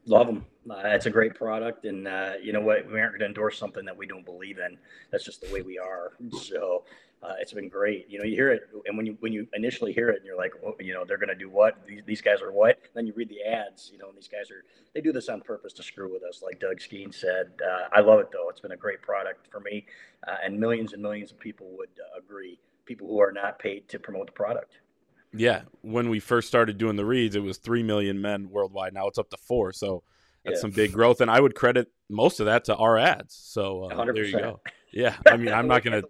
Love 0.05 0.27
them. 0.27 0.45
Uh, 0.69 0.81
it's 0.85 1.05
a 1.05 1.09
great 1.09 1.35
product, 1.35 1.85
and 1.85 2.07
uh, 2.07 2.33
you 2.41 2.53
know 2.53 2.61
what? 2.61 2.89
We 2.91 2.99
aren't 2.99 3.13
going 3.13 3.19
to 3.19 3.25
endorse 3.25 3.57
something 3.57 3.85
that 3.85 3.95
we 3.95 4.07
don't 4.07 4.25
believe 4.25 4.57
in. 4.57 4.77
That's 5.11 5.23
just 5.23 5.41
the 5.41 5.51
way 5.53 5.61
we 5.61 5.77
are. 5.77 6.13
So 6.31 6.83
uh, 7.21 7.33
it's 7.39 7.51
been 7.51 7.67
great. 7.67 8.05
You 8.09 8.19
know, 8.19 8.23
you 8.23 8.35
hear 8.35 8.51
it, 8.51 8.69
and 8.85 8.95
when 8.95 9.05
you 9.05 9.17
when 9.19 9.33
you 9.33 9.45
initially 9.53 9.91
hear 9.91 10.09
it, 10.09 10.17
and 10.17 10.25
you're 10.25 10.37
like, 10.37 10.53
oh, 10.65 10.75
you 10.79 10.93
know, 10.93 11.03
they're 11.05 11.17
going 11.17 11.29
to 11.29 11.35
do 11.35 11.49
what? 11.49 11.85
These, 11.85 12.01
these 12.05 12.21
guys 12.21 12.41
are 12.41 12.51
what? 12.51 12.77
And 12.77 12.91
then 12.93 13.07
you 13.07 13.13
read 13.13 13.29
the 13.29 13.41
ads, 13.43 13.89
you 13.91 13.97
know, 13.97 14.07
and 14.07 14.17
these 14.17 14.29
guys 14.29 14.49
are 14.49 14.63
they 14.93 15.01
do 15.01 15.11
this 15.11 15.27
on 15.27 15.41
purpose 15.41 15.73
to 15.73 15.83
screw 15.83 16.11
with 16.11 16.23
us, 16.23 16.41
like 16.41 16.59
Doug 16.59 16.79
Skene 16.79 17.11
said. 17.11 17.51
Uh, 17.63 17.89
I 17.91 17.99
love 17.99 18.19
it 18.19 18.29
though. 18.31 18.49
It's 18.49 18.61
been 18.61 18.71
a 18.71 18.77
great 18.77 19.01
product 19.01 19.47
for 19.51 19.59
me, 19.59 19.85
uh, 20.27 20.35
and 20.43 20.57
millions 20.57 20.93
and 20.93 21.01
millions 21.01 21.31
of 21.31 21.39
people 21.39 21.67
would 21.77 21.89
uh, 21.99 22.19
agree. 22.19 22.57
People 22.85 23.07
who 23.07 23.19
are 23.19 23.33
not 23.33 23.59
paid 23.59 23.89
to 23.89 23.99
promote 23.99 24.27
the 24.27 24.33
product. 24.33 24.79
Yeah, 25.33 25.63
when 25.81 26.09
we 26.09 26.19
first 26.19 26.47
started 26.47 26.77
doing 26.77 26.95
the 26.95 27.05
reads, 27.05 27.35
it 27.35 27.43
was 27.43 27.57
three 27.57 27.83
million 27.83 28.21
men 28.21 28.49
worldwide. 28.49 28.93
Now 28.93 29.07
it's 29.07 29.19
up 29.19 29.29
to 29.31 29.37
four, 29.37 29.73
so 29.73 30.03
that's 30.45 30.57
yeah. 30.57 30.61
some 30.61 30.71
big 30.71 30.93
growth, 30.93 31.19
and 31.19 31.29
I 31.29 31.41
would 31.41 31.53
credit 31.53 31.91
most 32.09 32.39
of 32.39 32.45
that 32.45 32.63
to 32.65 32.75
our 32.77 32.97
ads. 32.97 33.35
So 33.35 33.91
uh, 33.91 34.05
there 34.05 34.23
you 34.23 34.39
go. 34.39 34.61
Yeah, 34.91 35.15
I 35.27 35.37
mean, 35.37 35.53
I'm 35.53 35.67
not 35.67 35.83
going 35.83 36.01
to 36.01 36.07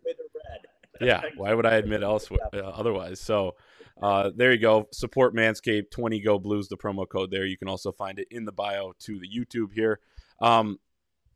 yeah, 0.99 1.21
why 1.37 1.53
would 1.53 1.65
I 1.65 1.75
admit 1.75 2.03
else 2.03 2.29
uh, 2.31 2.57
otherwise? 2.57 3.19
So 3.19 3.55
uh, 4.01 4.31
there 4.35 4.51
you 4.51 4.59
go. 4.59 4.87
Support 4.91 5.35
Manscaped. 5.35 5.91
Twenty 5.91 6.21
Go 6.21 6.39
Blues 6.39 6.67
the 6.67 6.77
promo 6.77 7.07
code 7.07 7.31
there. 7.31 7.45
You 7.45 7.57
can 7.57 7.67
also 7.67 7.91
find 7.91 8.19
it 8.19 8.27
in 8.31 8.45
the 8.45 8.51
bio 8.51 8.93
to 8.99 9.19
the 9.19 9.27
YouTube 9.27 9.73
here. 9.73 9.99
Um, 10.41 10.79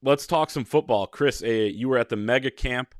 let's 0.01 0.27
talk 0.27 0.49
some 0.49 0.65
football. 0.65 1.07
Chris, 1.07 1.43
a, 1.43 1.67
you 1.67 1.89
were 1.89 1.97
at 1.97 2.09
the 2.09 2.15
mega 2.15 2.51
camp 2.51 2.95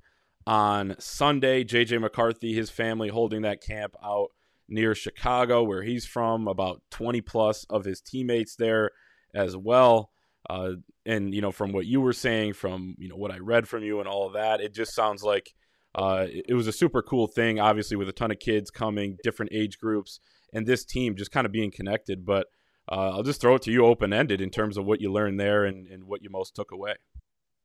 on 0.45 0.95
Sunday. 0.99 1.63
JJ 1.63 2.01
McCarthy, 2.01 2.53
his 2.53 2.69
family 2.69 3.09
holding 3.09 3.43
that 3.43 3.61
camp 3.61 3.95
out 4.03 4.29
near 4.67 4.95
Chicago, 4.95 5.63
where 5.63 5.83
he's 5.83 6.05
from. 6.05 6.47
About 6.47 6.81
twenty 6.89 7.21
plus 7.21 7.65
of 7.69 7.85
his 7.85 8.01
teammates 8.01 8.55
there 8.55 8.91
as 9.33 9.55
well. 9.55 10.11
Uh, 10.49 10.73
and 11.05 11.33
you 11.33 11.41
know, 11.41 11.51
from 11.51 11.71
what 11.71 11.85
you 11.85 12.01
were 12.01 12.13
saying, 12.13 12.53
from 12.53 12.95
you 12.97 13.07
know 13.07 13.15
what 13.15 13.31
I 13.31 13.37
read 13.37 13.67
from 13.67 13.83
you 13.83 13.99
and 13.99 14.09
all 14.09 14.27
of 14.27 14.33
that, 14.33 14.59
it 14.59 14.73
just 14.73 14.93
sounds 14.93 15.23
like 15.23 15.53
uh, 15.95 16.25
it 16.27 16.53
was 16.53 16.67
a 16.67 16.71
super 16.71 17.01
cool 17.01 17.27
thing, 17.27 17.59
obviously, 17.59 17.97
with 17.97 18.09
a 18.09 18.13
ton 18.13 18.31
of 18.31 18.39
kids 18.39 18.71
coming, 18.71 19.17
different 19.23 19.51
age 19.53 19.77
groups, 19.77 20.19
and 20.51 20.65
this 20.65 20.83
team 20.85 21.15
just 21.15 21.31
kind 21.31 21.45
of 21.45 21.51
being 21.51 21.71
connected. 21.71 22.25
But 22.25 22.47
uh, 22.91 23.11
I'll 23.11 23.23
just 23.23 23.39
throw 23.39 23.55
it 23.55 23.61
to 23.63 23.71
you 23.71 23.85
open 23.85 24.11
ended 24.11 24.41
in 24.41 24.49
terms 24.49 24.77
of 24.77 24.85
what 24.85 25.01
you 25.01 25.11
learned 25.11 25.39
there 25.39 25.65
and, 25.65 25.87
and 25.87 26.05
what 26.05 26.23
you 26.23 26.29
most 26.29 26.55
took 26.55 26.71
away. 26.71 26.95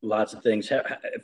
Lots 0.02 0.32
of 0.32 0.42
things. 0.42 0.70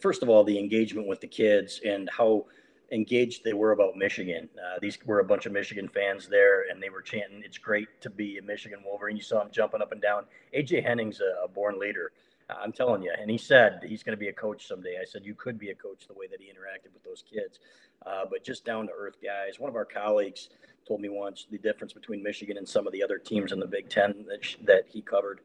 First 0.01 0.23
of 0.23 0.29
all, 0.29 0.43
the 0.43 0.59
engagement 0.59 1.07
with 1.07 1.21
the 1.21 1.29
kids 1.29 1.81
and 1.87 2.09
how 2.11 2.47
engaged 2.91 3.45
they 3.45 3.53
were 3.53 3.73
about 3.73 3.97
Michigan. 3.97 4.49
Uh, 4.59 4.79
these 4.81 4.99
were 5.05 5.21
a 5.21 5.25
bunch 5.25 5.47
of 5.47 5.53
Michigan 5.53 5.89
fans 5.89 6.29
there, 6.29 6.65
and 6.71 6.83
they 6.83 6.91
were 6.91 7.03
chanting, 7.03 7.43
"It's 7.45 7.59
great 7.59 7.89
to 8.01 8.11
be 8.11 8.39
a 8.39 8.43
Michigan 8.43 8.81
Wolverine." 8.85 9.17
You 9.17 9.23
saw 9.23 9.41
them 9.41 9.51
jumping 9.53 9.81
up 9.81 9.93
and 9.93 10.03
down. 10.03 10.25
AJ 10.53 10.85
Henning's 10.85 11.21
a, 11.21 11.45
a 11.45 11.49
born 11.49 11.79
leader. 11.79 12.13
I'm 12.51 12.73
telling 12.73 13.03
you. 13.03 13.13
And 13.19 13.31
he 13.31 13.39
said 13.39 13.81
he's 13.87 14.03
going 14.03 14.17
to 14.17 14.21
be 14.21 14.29
a 14.29 14.33
coach 14.33 14.67
someday. 14.67 14.99
I 15.01 15.05
said, 15.05 15.25
You 15.25 15.35
could 15.35 15.59
be 15.59 15.71
a 15.71 15.75
coach 15.75 16.07
the 16.07 16.15
way 16.15 16.27
that 16.27 16.41
he 16.41 16.47
interacted 16.47 16.93
with 16.93 17.03
those 17.03 17.23
kids. 17.31 17.59
Uh, 18.05 18.25
but 18.29 18.45
just 18.45 18.65
down 18.65 18.87
to 18.87 18.93
earth 18.93 19.17
guys. 19.23 19.59
One 19.59 19.71
of 19.71 19.77
our 19.77 19.85
colleagues 19.85 20.51
told 20.87 21.01
me 21.01 21.09
once 21.09 21.47
the 21.51 21.59
difference 21.59 21.93
between 21.93 22.23
Michigan 22.23 22.59
and 22.59 22.69
some 22.69 22.87
of 22.87 22.93
the 22.93 23.03
other 23.03 23.19
teams 23.19 23.53
in 23.53 23.61
the 23.61 23.67
Big 23.67 23.89
Ten 23.89 24.27
that, 24.29 24.57
that 24.67 24.85
he 24.89 25.01
covered 25.01 25.41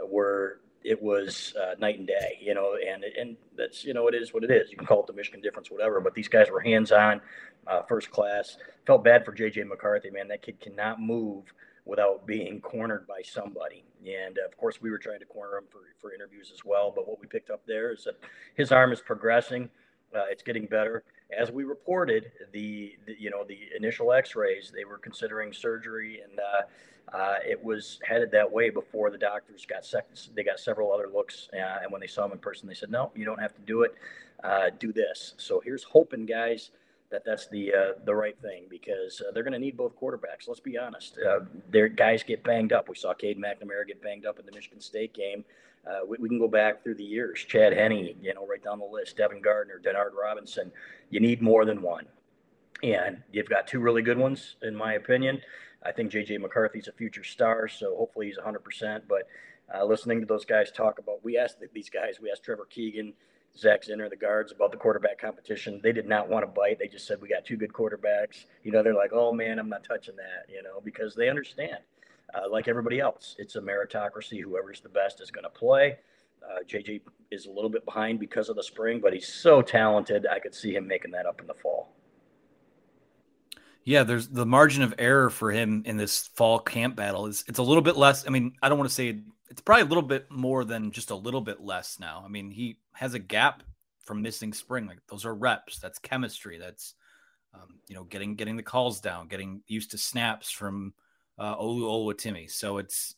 uh, 0.00 0.06
were 0.06 0.60
it 0.82 1.02
was 1.02 1.54
uh, 1.58 1.74
night 1.78 1.98
and 1.98 2.06
day, 2.06 2.38
you 2.42 2.52
know, 2.52 2.76
and 2.76 3.04
and 3.04 3.36
that's 3.56 3.84
you 3.84 3.94
know 3.94 4.06
it 4.06 4.14
is 4.14 4.34
what 4.34 4.44
it 4.44 4.50
is. 4.50 4.70
You 4.70 4.76
can 4.76 4.86
call 4.86 5.00
it 5.00 5.06
the 5.06 5.14
Michigan 5.14 5.40
difference, 5.40 5.70
whatever. 5.70 5.98
But 6.00 6.14
these 6.14 6.28
guys 6.28 6.50
were 6.50 6.60
hands 6.60 6.92
on, 6.92 7.22
uh, 7.66 7.82
first 7.88 8.10
class. 8.10 8.58
Felt 8.86 9.02
bad 9.02 9.24
for 9.24 9.32
JJ 9.32 9.66
McCarthy, 9.66 10.10
man. 10.10 10.28
That 10.28 10.42
kid 10.42 10.60
cannot 10.60 11.00
move 11.00 11.44
without 11.84 12.26
being 12.26 12.60
cornered 12.60 13.06
by 13.06 13.20
somebody. 13.22 13.84
And 14.06 14.38
of 14.38 14.56
course, 14.56 14.80
we 14.80 14.90
were 14.90 14.98
trying 14.98 15.20
to 15.20 15.26
corner 15.26 15.58
him 15.58 15.64
for, 15.70 15.80
for 16.00 16.14
interviews 16.14 16.50
as 16.52 16.64
well. 16.64 16.92
But 16.94 17.06
what 17.06 17.20
we 17.20 17.26
picked 17.26 17.50
up 17.50 17.62
there 17.66 17.92
is 17.92 18.04
that 18.04 18.18
his 18.54 18.72
arm 18.72 18.92
is 18.92 19.00
progressing. 19.00 19.68
Uh, 20.14 20.24
it's 20.30 20.42
getting 20.42 20.66
better. 20.66 21.02
As 21.36 21.50
we 21.50 21.64
reported, 21.64 22.30
the, 22.52 22.96
the, 23.06 23.16
you 23.18 23.30
know 23.30 23.44
the 23.44 23.58
initial 23.76 24.12
X-rays 24.12 24.72
they 24.74 24.84
were 24.84 24.98
considering 24.98 25.52
surgery, 25.52 26.20
and 26.20 26.38
uh, 26.38 27.16
uh, 27.16 27.36
it 27.44 27.62
was 27.62 27.98
headed 28.04 28.30
that 28.30 28.50
way 28.50 28.70
before 28.70 29.10
the 29.10 29.18
doctors 29.18 29.66
got 29.66 29.84
sec- 29.84 30.06
they 30.36 30.44
got 30.44 30.60
several 30.60 30.92
other 30.92 31.08
looks, 31.12 31.48
uh, 31.52 31.78
and 31.82 31.90
when 31.90 32.00
they 32.00 32.06
saw 32.06 32.26
him 32.26 32.32
in 32.32 32.38
person, 32.38 32.68
they 32.68 32.74
said, 32.74 32.90
"No, 32.90 33.10
you 33.16 33.24
don't 33.24 33.40
have 33.40 33.54
to 33.54 33.60
do 33.62 33.82
it. 33.82 33.94
Uh, 34.44 34.70
do 34.78 34.92
this." 34.92 35.34
So 35.38 35.60
here's 35.64 35.82
hoping, 35.82 36.26
guys 36.26 36.70
that 37.14 37.24
that's 37.24 37.46
the 37.46 37.72
uh, 37.72 37.92
the 38.04 38.14
right 38.14 38.36
thing 38.42 38.64
because 38.68 39.22
uh, 39.22 39.30
they're 39.32 39.44
going 39.44 39.52
to 39.52 39.58
need 39.58 39.76
both 39.76 39.98
quarterbacks. 39.98 40.48
Let's 40.48 40.58
be 40.58 40.76
honest. 40.76 41.16
Uh, 41.16 41.40
their 41.70 41.88
guys 41.88 42.24
get 42.24 42.42
banged 42.42 42.72
up. 42.72 42.88
We 42.88 42.96
saw 42.96 43.14
Cade 43.14 43.38
McNamara 43.38 43.86
get 43.86 44.02
banged 44.02 44.26
up 44.26 44.40
in 44.40 44.46
the 44.46 44.52
Michigan 44.52 44.80
State 44.80 45.14
game. 45.14 45.44
Uh, 45.86 46.04
we, 46.08 46.16
we, 46.18 46.28
can 46.28 46.40
go 46.40 46.48
back 46.48 46.82
through 46.82 46.96
the 46.96 47.04
years. 47.04 47.44
Chad 47.46 47.72
Henne, 47.72 48.16
you 48.20 48.34
know, 48.34 48.44
right 48.46 48.62
down 48.62 48.80
the 48.80 48.84
list. 48.84 49.16
Devin 49.16 49.40
Gardner, 49.42 49.80
Denard 49.84 50.14
Robinson. 50.20 50.72
You 51.10 51.20
need 51.20 51.40
more 51.40 51.64
than 51.64 51.82
one, 51.82 52.06
and 52.82 53.22
you've 53.30 53.48
got 53.48 53.68
two 53.68 53.78
really 53.78 54.02
good 54.02 54.18
ones, 54.18 54.56
in 54.62 54.74
my 54.74 54.94
opinion. 54.94 55.40
I 55.84 55.92
think 55.92 56.10
JJ 56.10 56.40
McCarthy's 56.40 56.88
a 56.88 56.92
future 56.92 57.22
star, 57.22 57.68
so 57.68 57.94
hopefully 57.96 58.26
he's 58.26 58.38
100%. 58.38 59.02
But 59.08 59.28
uh, 59.72 59.84
listening 59.84 60.20
to 60.20 60.26
those 60.26 60.44
guys 60.44 60.72
talk 60.72 60.98
about, 60.98 61.22
we 61.22 61.38
asked 61.38 61.58
these 61.72 61.90
guys, 61.90 62.18
we 62.20 62.30
asked 62.30 62.42
Trevor 62.42 62.66
Keegan 62.68 63.12
Zach 63.56 63.82
Zinter, 63.82 64.10
the 64.10 64.16
guards, 64.16 64.52
about 64.52 64.72
the 64.72 64.76
quarterback 64.76 65.20
competition. 65.20 65.80
They 65.82 65.92
did 65.92 66.08
not 66.08 66.28
want 66.28 66.42
to 66.42 66.46
bite. 66.46 66.78
They 66.78 66.88
just 66.88 67.06
said, 67.06 67.20
we 67.20 67.28
got 67.28 67.44
two 67.44 67.56
good 67.56 67.72
quarterbacks. 67.72 68.46
You 68.64 68.72
know, 68.72 68.82
they're 68.82 68.94
like, 68.94 69.12
oh, 69.12 69.32
man, 69.32 69.58
I'm 69.58 69.68
not 69.68 69.84
touching 69.84 70.16
that, 70.16 70.52
you 70.52 70.62
know, 70.62 70.80
because 70.84 71.14
they 71.14 71.28
understand, 71.28 71.78
uh, 72.34 72.50
like 72.50 72.66
everybody 72.66 72.98
else, 72.98 73.36
it's 73.38 73.54
a 73.56 73.60
meritocracy. 73.60 74.42
Whoever's 74.42 74.80
the 74.80 74.88
best 74.88 75.20
is 75.20 75.30
going 75.30 75.44
to 75.44 75.50
play. 75.50 75.98
Uh, 76.42 76.62
JJ 76.68 77.02
is 77.30 77.46
a 77.46 77.50
little 77.50 77.70
bit 77.70 77.84
behind 77.84 78.18
because 78.18 78.48
of 78.48 78.56
the 78.56 78.62
spring, 78.62 79.00
but 79.00 79.12
he's 79.12 79.28
so 79.28 79.62
talented. 79.62 80.26
I 80.26 80.40
could 80.40 80.54
see 80.54 80.74
him 80.74 80.86
making 80.86 81.12
that 81.12 81.26
up 81.26 81.40
in 81.40 81.46
the 81.46 81.54
fall. 81.54 81.94
Yeah, 83.84 84.02
there's 84.02 84.28
the 84.28 84.46
margin 84.46 84.82
of 84.82 84.94
error 84.98 85.30
for 85.30 85.50
him 85.52 85.82
in 85.86 85.96
this 85.96 86.28
fall 86.34 86.58
camp 86.58 86.96
battle 86.96 87.26
is 87.26 87.44
it's 87.46 87.58
a 87.58 87.62
little 87.62 87.82
bit 87.82 87.96
less. 87.96 88.26
I 88.26 88.30
mean, 88.30 88.54
I 88.62 88.68
don't 88.68 88.78
want 88.78 88.88
to 88.88 88.94
say 88.94 89.20
it's 89.50 89.60
probably 89.60 89.82
a 89.82 89.86
little 89.86 90.02
bit 90.02 90.30
more 90.30 90.64
than 90.64 90.90
just 90.90 91.10
a 91.10 91.16
little 91.16 91.40
bit 91.40 91.60
less 91.60 91.98
now. 92.00 92.22
I 92.24 92.28
mean, 92.28 92.50
he 92.50 92.78
has 92.94 93.14
a 93.14 93.18
gap 93.18 93.62
from 94.00 94.22
missing 94.22 94.52
spring. 94.52 94.86
Like 94.86 94.98
those 95.08 95.24
are 95.24 95.34
reps. 95.34 95.78
That's 95.78 95.98
chemistry. 95.98 96.58
That's 96.58 96.94
um, 97.54 97.80
you 97.88 97.94
know 97.94 98.04
getting 98.04 98.36
getting 98.36 98.56
the 98.56 98.62
calls 98.62 99.00
down, 99.00 99.28
getting 99.28 99.62
used 99.66 99.90
to 99.92 99.98
snaps 99.98 100.50
from 100.50 100.94
uh, 101.38 101.56
Olu 101.56 101.82
Oluwatimi. 101.82 102.50
So 102.50 102.78
it's 102.78 103.14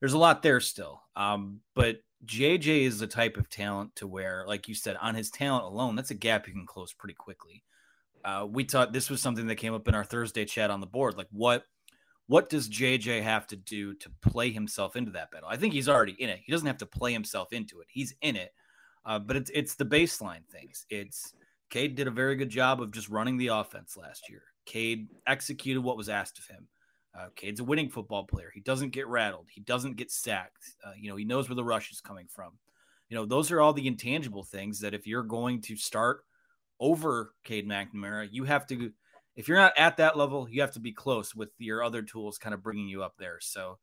there's 0.00 0.12
a 0.12 0.18
lot 0.18 0.42
there 0.42 0.60
still. 0.60 1.02
Um, 1.16 1.60
but 1.74 1.98
JJ 2.24 2.82
is 2.82 2.98
the 2.98 3.06
type 3.06 3.36
of 3.36 3.48
talent 3.48 3.96
to 3.96 4.06
where, 4.06 4.44
like 4.46 4.68
you 4.68 4.74
said, 4.74 4.96
on 5.00 5.14
his 5.14 5.30
talent 5.30 5.64
alone, 5.64 5.96
that's 5.96 6.10
a 6.10 6.14
gap 6.14 6.46
you 6.46 6.52
can 6.52 6.66
close 6.66 6.92
pretty 6.92 7.14
quickly. 7.14 7.62
Uh, 8.24 8.46
we 8.48 8.64
thought 8.64 8.92
this 8.92 9.08
was 9.08 9.22
something 9.22 9.46
that 9.46 9.56
came 9.56 9.72
up 9.72 9.88
in 9.88 9.94
our 9.94 10.04
Thursday 10.04 10.44
chat 10.44 10.70
on 10.70 10.80
the 10.80 10.86
board. 10.86 11.16
Like 11.16 11.28
what 11.30 11.64
what 12.30 12.48
does 12.48 12.68
JJ 12.68 13.24
have 13.24 13.48
to 13.48 13.56
do 13.56 13.92
to 13.94 14.08
play 14.22 14.52
himself 14.52 14.94
into 14.94 15.10
that 15.10 15.32
battle? 15.32 15.48
I 15.50 15.56
think 15.56 15.74
he's 15.74 15.88
already 15.88 16.12
in 16.12 16.28
it. 16.30 16.38
He 16.44 16.52
doesn't 16.52 16.66
have 16.68 16.78
to 16.78 16.86
play 16.86 17.12
himself 17.12 17.52
into 17.52 17.80
it. 17.80 17.88
He's 17.90 18.14
in 18.22 18.36
it. 18.36 18.52
Uh, 19.04 19.18
but 19.18 19.34
it's 19.34 19.50
it's 19.52 19.74
the 19.74 19.84
baseline 19.84 20.46
things. 20.46 20.86
It's 20.90 21.32
Cade 21.70 21.96
did 21.96 22.06
a 22.06 22.12
very 22.12 22.36
good 22.36 22.48
job 22.48 22.80
of 22.80 22.92
just 22.92 23.08
running 23.08 23.36
the 23.36 23.48
offense 23.48 23.96
last 23.96 24.30
year. 24.30 24.42
Cade 24.64 25.08
executed 25.26 25.80
what 25.80 25.96
was 25.96 26.08
asked 26.08 26.38
of 26.38 26.46
him. 26.46 26.68
Uh, 27.18 27.26
Cade's 27.34 27.58
a 27.58 27.64
winning 27.64 27.90
football 27.90 28.22
player. 28.22 28.52
He 28.54 28.60
doesn't 28.60 28.90
get 28.90 29.08
rattled. 29.08 29.48
He 29.50 29.62
doesn't 29.62 29.96
get 29.96 30.12
sacked. 30.12 30.76
Uh, 30.86 30.92
you 30.96 31.10
know, 31.10 31.16
he 31.16 31.24
knows 31.24 31.48
where 31.48 31.56
the 31.56 31.64
rush 31.64 31.90
is 31.90 32.00
coming 32.00 32.28
from. 32.28 32.52
You 33.08 33.16
know, 33.16 33.26
those 33.26 33.50
are 33.50 33.60
all 33.60 33.72
the 33.72 33.88
intangible 33.88 34.44
things 34.44 34.78
that 34.82 34.94
if 34.94 35.04
you're 35.04 35.24
going 35.24 35.62
to 35.62 35.74
start 35.74 36.20
over 36.78 37.32
Cade 37.42 37.68
McNamara, 37.68 38.28
you 38.30 38.44
have 38.44 38.68
to 38.68 38.92
if 39.36 39.48
you're 39.48 39.56
not 39.56 39.72
at 39.76 39.96
that 39.98 40.16
level, 40.16 40.48
you 40.50 40.60
have 40.60 40.72
to 40.72 40.80
be 40.80 40.92
close 40.92 41.34
with 41.34 41.50
your 41.58 41.82
other 41.82 42.02
tools 42.02 42.38
kind 42.38 42.54
of 42.54 42.62
bringing 42.62 42.88
you 42.88 43.02
up 43.02 43.14
there. 43.18 43.38
So, 43.40 43.78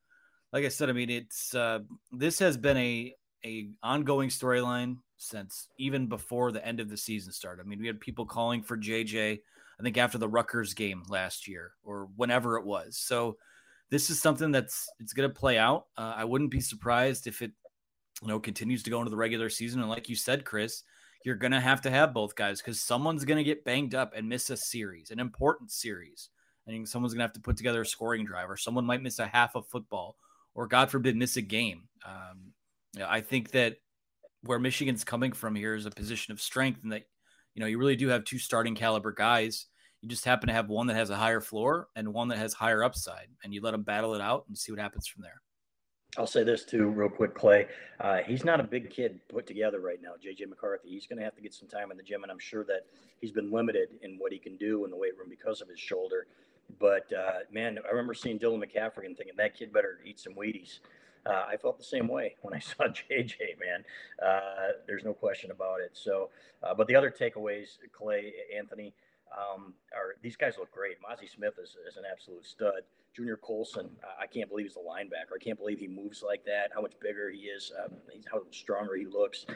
like 0.53 0.65
I 0.65 0.69
said, 0.69 0.89
I 0.89 0.93
mean, 0.93 1.09
it's 1.09 1.53
uh, 1.55 1.79
this 2.11 2.39
has 2.39 2.57
been 2.57 2.77
a 2.77 3.15
a 3.45 3.69
ongoing 3.83 4.29
storyline 4.29 4.97
since 5.17 5.67
even 5.77 6.07
before 6.07 6.51
the 6.51 6.65
end 6.65 6.79
of 6.79 6.89
the 6.89 6.97
season 6.97 7.31
started. 7.31 7.61
I 7.61 7.65
mean, 7.65 7.79
we 7.79 7.87
had 7.87 7.99
people 7.99 8.25
calling 8.25 8.61
for 8.61 8.77
JJ, 8.77 9.39
I 9.79 9.83
think 9.83 9.97
after 9.97 10.17
the 10.17 10.29
Rutgers 10.29 10.73
game 10.73 11.03
last 11.09 11.47
year 11.47 11.71
or 11.83 12.09
whenever 12.15 12.57
it 12.57 12.65
was. 12.65 12.97
So, 12.97 13.37
this 13.89 14.09
is 14.09 14.21
something 14.21 14.51
that's 14.51 14.89
it's 14.99 15.13
going 15.13 15.29
to 15.29 15.39
play 15.39 15.57
out. 15.57 15.85
Uh, 15.97 16.13
I 16.15 16.25
wouldn't 16.25 16.51
be 16.51 16.61
surprised 16.61 17.27
if 17.27 17.41
it 17.41 17.51
you 18.21 18.27
know 18.27 18.39
continues 18.39 18.83
to 18.83 18.89
go 18.89 18.99
into 18.99 19.11
the 19.11 19.17
regular 19.17 19.49
season. 19.49 19.81
And 19.81 19.89
like 19.89 20.09
you 20.09 20.15
said, 20.15 20.45
Chris, 20.45 20.83
you're 21.23 21.35
going 21.35 21.51
to 21.51 21.59
have 21.59 21.81
to 21.81 21.89
have 21.89 22.13
both 22.13 22.35
guys 22.35 22.61
because 22.61 22.81
someone's 22.81 23.25
going 23.25 23.37
to 23.37 23.43
get 23.43 23.65
banged 23.65 23.95
up 23.95 24.13
and 24.15 24.29
miss 24.29 24.49
a 24.49 24.57
series, 24.57 25.11
an 25.11 25.19
important 25.19 25.71
series. 25.71 26.29
I 26.67 26.71
think 26.71 26.87
someone's 26.87 27.13
going 27.13 27.19
to 27.19 27.25
have 27.25 27.33
to 27.33 27.39
put 27.39 27.57
together 27.57 27.81
a 27.81 27.85
scoring 27.85 28.25
drive, 28.25 28.49
or 28.49 28.57
someone 28.57 28.85
might 28.85 29.01
miss 29.01 29.19
a 29.19 29.27
half 29.27 29.55
of 29.55 29.67
football, 29.67 30.17
or 30.53 30.67
God 30.67 30.89
forbid, 30.89 31.15
miss 31.15 31.37
a 31.37 31.41
game. 31.41 31.83
Um, 32.05 32.51
I 33.05 33.21
think 33.21 33.51
that 33.51 33.77
where 34.43 34.59
Michigan's 34.59 35.03
coming 35.03 35.31
from 35.31 35.55
here 35.55 35.75
is 35.75 35.85
a 35.85 35.91
position 35.91 36.33
of 36.33 36.41
strength, 36.41 36.81
and 36.83 36.91
that 36.91 37.03
you 37.55 37.61
know 37.61 37.67
you 37.67 37.77
really 37.77 37.95
do 37.95 38.09
have 38.09 38.25
two 38.25 38.39
starting 38.39 38.75
caliber 38.75 39.13
guys. 39.13 39.67
You 40.01 40.09
just 40.09 40.25
happen 40.25 40.47
to 40.47 40.53
have 40.53 40.69
one 40.69 40.87
that 40.87 40.95
has 40.95 41.09
a 41.09 41.15
higher 41.15 41.41
floor 41.41 41.87
and 41.95 42.13
one 42.13 42.27
that 42.27 42.37
has 42.37 42.53
higher 42.53 42.83
upside, 42.83 43.27
and 43.43 43.53
you 43.53 43.61
let 43.61 43.71
them 43.71 43.83
battle 43.83 44.13
it 44.13 44.21
out 44.21 44.45
and 44.47 44.57
see 44.57 44.71
what 44.71 44.81
happens 44.81 45.07
from 45.07 45.23
there. 45.23 45.41
I'll 46.15 46.27
say 46.27 46.43
this 46.43 46.63
too, 46.63 46.87
real 46.87 47.09
quick, 47.09 47.35
Clay. 47.35 47.67
Uh, 47.99 48.19
he's 48.25 48.43
not 48.43 48.59
a 48.59 48.63
big 48.63 48.89
kid 48.89 49.19
put 49.27 49.45
together 49.45 49.79
right 49.79 50.01
now, 50.01 50.11
JJ 50.13 50.49
McCarthy. 50.49 50.89
He's 50.89 51.05
going 51.05 51.19
to 51.19 51.23
have 51.23 51.35
to 51.35 51.41
get 51.41 51.53
some 51.53 51.67
time 51.67 51.91
in 51.91 51.97
the 51.97 52.03
gym, 52.03 52.23
and 52.23 52.31
I'm 52.31 52.39
sure 52.39 52.63
that 52.65 52.85
he's 53.19 53.31
been 53.31 53.51
limited 53.51 53.89
in 54.01 54.17
what 54.17 54.31
he 54.31 54.39
can 54.39 54.57
do 54.57 54.85
in 54.85 54.91
the 54.91 54.97
weight 54.97 55.17
room 55.17 55.27
because 55.29 55.61
of 55.61 55.67
his 55.67 55.79
shoulder. 55.79 56.27
But 56.79 57.11
uh, 57.13 57.39
man, 57.51 57.77
I 57.85 57.89
remember 57.89 58.13
seeing 58.13 58.39
Dylan 58.39 58.63
McCaffrey 58.63 59.05
and 59.05 59.15
thinking 59.15 59.35
that 59.37 59.55
kid 59.57 59.71
better 59.71 59.99
eat 60.05 60.19
some 60.19 60.33
Wheaties. 60.33 60.79
Uh, 61.25 61.45
I 61.47 61.57
felt 61.57 61.77
the 61.77 61.83
same 61.83 62.07
way 62.07 62.35
when 62.41 62.53
I 62.53 62.59
saw 62.59 62.85
JJ. 62.85 63.59
Man, 63.59 63.83
uh, 64.25 64.71
there's 64.87 65.03
no 65.03 65.13
question 65.13 65.51
about 65.51 65.81
it. 65.81 65.91
So, 65.93 66.29
uh, 66.63 66.73
but 66.73 66.87
the 66.87 66.95
other 66.95 67.11
takeaways, 67.11 67.77
Clay, 67.91 68.33
Anthony, 68.57 68.93
um, 69.35 69.73
are 69.93 70.15
these 70.21 70.35
guys 70.35 70.55
look 70.57 70.71
great. 70.71 70.97
Mazi 71.01 71.29
Smith 71.29 71.53
is, 71.61 71.75
is 71.87 71.97
an 71.97 72.03
absolute 72.09 72.45
stud. 72.45 72.81
Junior 73.15 73.37
Colson, 73.37 73.89
I 74.21 74.27
can't 74.27 74.47
believe 74.47 74.67
he's 74.67 74.75
a 74.75 74.79
linebacker. 74.79 75.35
I 75.35 75.43
can't 75.43 75.57
believe 75.57 75.79
he 75.79 75.87
moves 75.87 76.21
like 76.21 76.45
that. 76.45 76.69
How 76.71 76.81
much 76.81 76.93
bigger 77.01 77.31
he 77.31 77.39
is. 77.39 77.71
Um, 77.83 77.93
how 78.31 78.41
stronger 78.51 78.95
he 78.95 79.05
looks. 79.05 79.47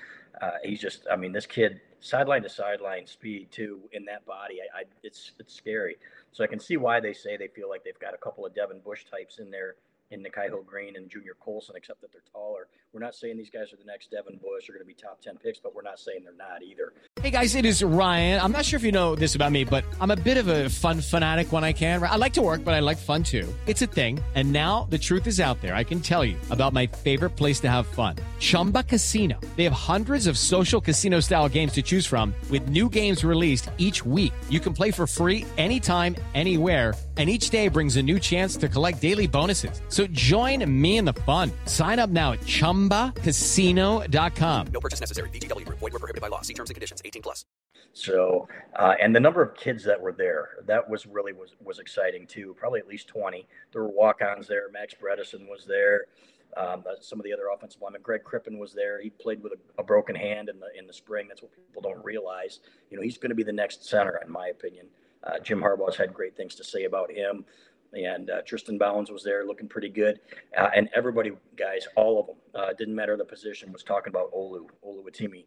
Uh, 0.41 0.51
he's 0.63 0.81
just, 0.81 1.05
I 1.11 1.15
mean, 1.15 1.31
this 1.31 1.45
kid 1.45 1.79
sideline 1.99 2.41
to 2.41 2.49
sideline 2.49 3.05
speed 3.05 3.51
too 3.51 3.81
in 3.91 4.03
that 4.05 4.25
body. 4.25 4.57
I, 4.61 4.79
I, 4.79 4.83
it's 5.03 5.33
it's 5.37 5.53
scary. 5.53 5.97
So 6.31 6.43
I 6.43 6.47
can 6.47 6.59
see 6.59 6.77
why 6.77 6.99
they 6.99 7.13
say 7.13 7.37
they 7.37 7.49
feel 7.49 7.69
like 7.69 7.83
they've 7.83 7.99
got 7.99 8.15
a 8.15 8.17
couple 8.17 8.45
of 8.45 8.55
Devin 8.55 8.79
Bush 8.79 9.05
types 9.05 9.37
in 9.37 9.51
there 9.51 9.75
in 10.09 10.23
Nikhai 10.23 10.49
Green 10.65 10.95
and 10.95 11.09
Junior 11.09 11.35
Colson, 11.39 11.75
except 11.75 12.01
that 12.01 12.11
they're 12.11 12.23
taller. 12.31 12.67
We're 12.93 12.99
not 12.99 13.15
saying 13.15 13.37
these 13.37 13.49
guys 13.49 13.71
are 13.71 13.77
the 13.77 13.85
next 13.85 14.11
Devin 14.11 14.37
Bush 14.43 14.67
are 14.67 14.73
going 14.73 14.81
to 14.81 14.85
be 14.85 14.93
top 14.93 15.21
10 15.21 15.37
picks, 15.37 15.59
but 15.59 15.73
we're 15.73 15.81
not 15.81 15.97
saying 15.97 16.25
they're 16.25 16.33
not 16.33 16.61
either. 16.61 16.91
Hey 17.21 17.31
guys, 17.31 17.55
it 17.55 17.63
is 17.63 17.81
Ryan. 17.81 18.41
I'm 18.41 18.51
not 18.51 18.65
sure 18.65 18.75
if 18.75 18.83
you 18.83 18.91
know 18.91 19.15
this 19.15 19.33
about 19.33 19.53
me, 19.53 19.63
but 19.63 19.85
I'm 20.01 20.11
a 20.11 20.17
bit 20.17 20.35
of 20.35 20.49
a 20.49 20.67
fun 20.67 20.99
fanatic 20.99 21.53
when 21.53 21.63
I 21.63 21.71
can. 21.71 22.03
I 22.03 22.17
like 22.17 22.33
to 22.33 22.41
work, 22.41 22.65
but 22.65 22.73
I 22.73 22.81
like 22.81 22.97
fun 22.97 23.23
too. 23.23 23.47
It's 23.65 23.81
a 23.81 23.87
thing. 23.87 24.19
And 24.35 24.51
now 24.51 24.87
the 24.89 24.97
truth 24.97 25.25
is 25.25 25.39
out 25.39 25.61
there. 25.61 25.73
I 25.73 25.85
can 25.85 26.01
tell 26.01 26.25
you 26.25 26.35
about 26.49 26.73
my 26.73 26.85
favorite 26.85 27.31
place 27.37 27.61
to 27.61 27.69
have 27.69 27.87
fun 27.87 28.15
Chumba 28.39 28.83
Casino. 28.83 29.39
They 29.55 29.63
have 29.63 29.73
hundreds 29.73 30.27
of 30.27 30.37
social 30.37 30.81
casino 30.81 31.21
style 31.21 31.47
games 31.47 31.71
to 31.73 31.81
choose 31.81 32.05
from, 32.05 32.33
with 32.49 32.67
new 32.67 32.89
games 32.89 33.23
released 33.23 33.69
each 33.77 34.05
week. 34.05 34.33
You 34.49 34.59
can 34.59 34.73
play 34.73 34.91
for 34.91 35.07
free 35.07 35.45
anytime, 35.57 36.17
anywhere 36.33 36.93
and 37.21 37.29
each 37.29 37.51
day 37.51 37.67
brings 37.67 37.97
a 37.97 38.01
new 38.01 38.19
chance 38.19 38.55
to 38.57 38.67
collect 38.67 38.99
daily 38.99 39.27
bonuses. 39.27 39.81
So 39.89 40.07
join 40.07 40.65
me 40.81 40.97
in 40.97 41.05
the 41.05 41.13
fun. 41.13 41.51
Sign 41.65 41.99
up 41.99 42.09
now 42.09 42.33
at 42.33 42.39
ChumbaCasino.com. 42.89 44.67
No 44.67 44.79
purchase 44.79 44.99
necessary. 44.99 45.29
VGW. 45.29 45.67
Void 45.67 45.81
were 45.81 45.99
prohibited 45.99 46.21
by 46.21 46.27
law. 46.27 46.41
See 46.41 46.53
terms 46.53 46.69
and 46.69 46.75
conditions. 46.75 47.01
18 47.03 47.21
plus. 47.21 47.45
So, 47.93 48.47
uh, 48.77 48.93
and 49.01 49.13
the 49.13 49.19
number 49.19 49.41
of 49.41 49.55
kids 49.55 49.83
that 49.83 49.99
were 49.99 50.13
there, 50.13 50.49
that 50.65 50.89
was 50.89 51.05
really 51.05 51.33
was 51.33 51.55
was 51.61 51.79
exciting 51.79 52.25
too. 52.25 52.55
Probably 52.57 52.79
at 52.79 52.87
least 52.87 53.07
20. 53.09 53.45
There 53.73 53.83
were 53.83 53.89
walk-ons 53.89 54.47
there. 54.47 54.69
Max 54.71 54.93
Bredesen 54.93 55.49
was 55.49 55.65
there. 55.65 56.05
Um, 56.57 56.83
uh, 56.89 56.95
some 56.99 57.19
of 57.19 57.23
the 57.23 57.31
other 57.31 57.43
offensive 57.53 57.81
linemen, 57.81 58.01
Greg 58.01 58.23
Crippen 58.23 58.59
was 58.59 58.73
there. 58.73 59.01
He 59.01 59.09
played 59.09 59.41
with 59.41 59.53
a, 59.53 59.81
a, 59.81 59.83
broken 59.83 60.15
hand 60.15 60.49
in 60.49 60.59
the 60.59 60.67
in 60.77 60.85
the 60.85 60.93
spring. 60.93 61.27
That's 61.29 61.41
what 61.41 61.51
people 61.55 61.81
don't 61.81 62.03
realize. 62.03 62.59
You 62.89 62.97
know, 62.97 63.03
he's 63.03 63.17
going 63.17 63.29
to 63.29 63.35
be 63.35 63.43
the 63.43 63.53
next 63.53 63.87
center, 63.87 64.21
in 64.25 64.31
my 64.31 64.47
opinion. 64.47 64.87
Uh, 65.23 65.39
Jim 65.39 65.61
Harbaugh's 65.61 65.95
had 65.95 66.13
great 66.13 66.35
things 66.35 66.55
to 66.55 66.63
say 66.63 66.85
about 66.85 67.11
him 67.11 67.45
and 67.93 68.29
uh, 68.29 68.41
Tristan 68.45 68.77
Bowens 68.77 69.11
was 69.11 69.23
there 69.23 69.45
looking 69.45 69.67
pretty 69.67 69.89
good. 69.89 70.19
Uh, 70.57 70.69
and 70.75 70.89
everybody, 70.95 71.31
guys, 71.57 71.87
all 71.95 72.19
of 72.19 72.27
them, 72.27 72.35
uh, 72.55 72.73
didn't 72.77 72.95
matter 72.95 73.17
the 73.17 73.25
position, 73.25 73.71
was 73.71 73.83
talking 73.83 74.11
about 74.11 74.33
Olu, 74.33 74.67
Oluwatimi, 74.85 75.45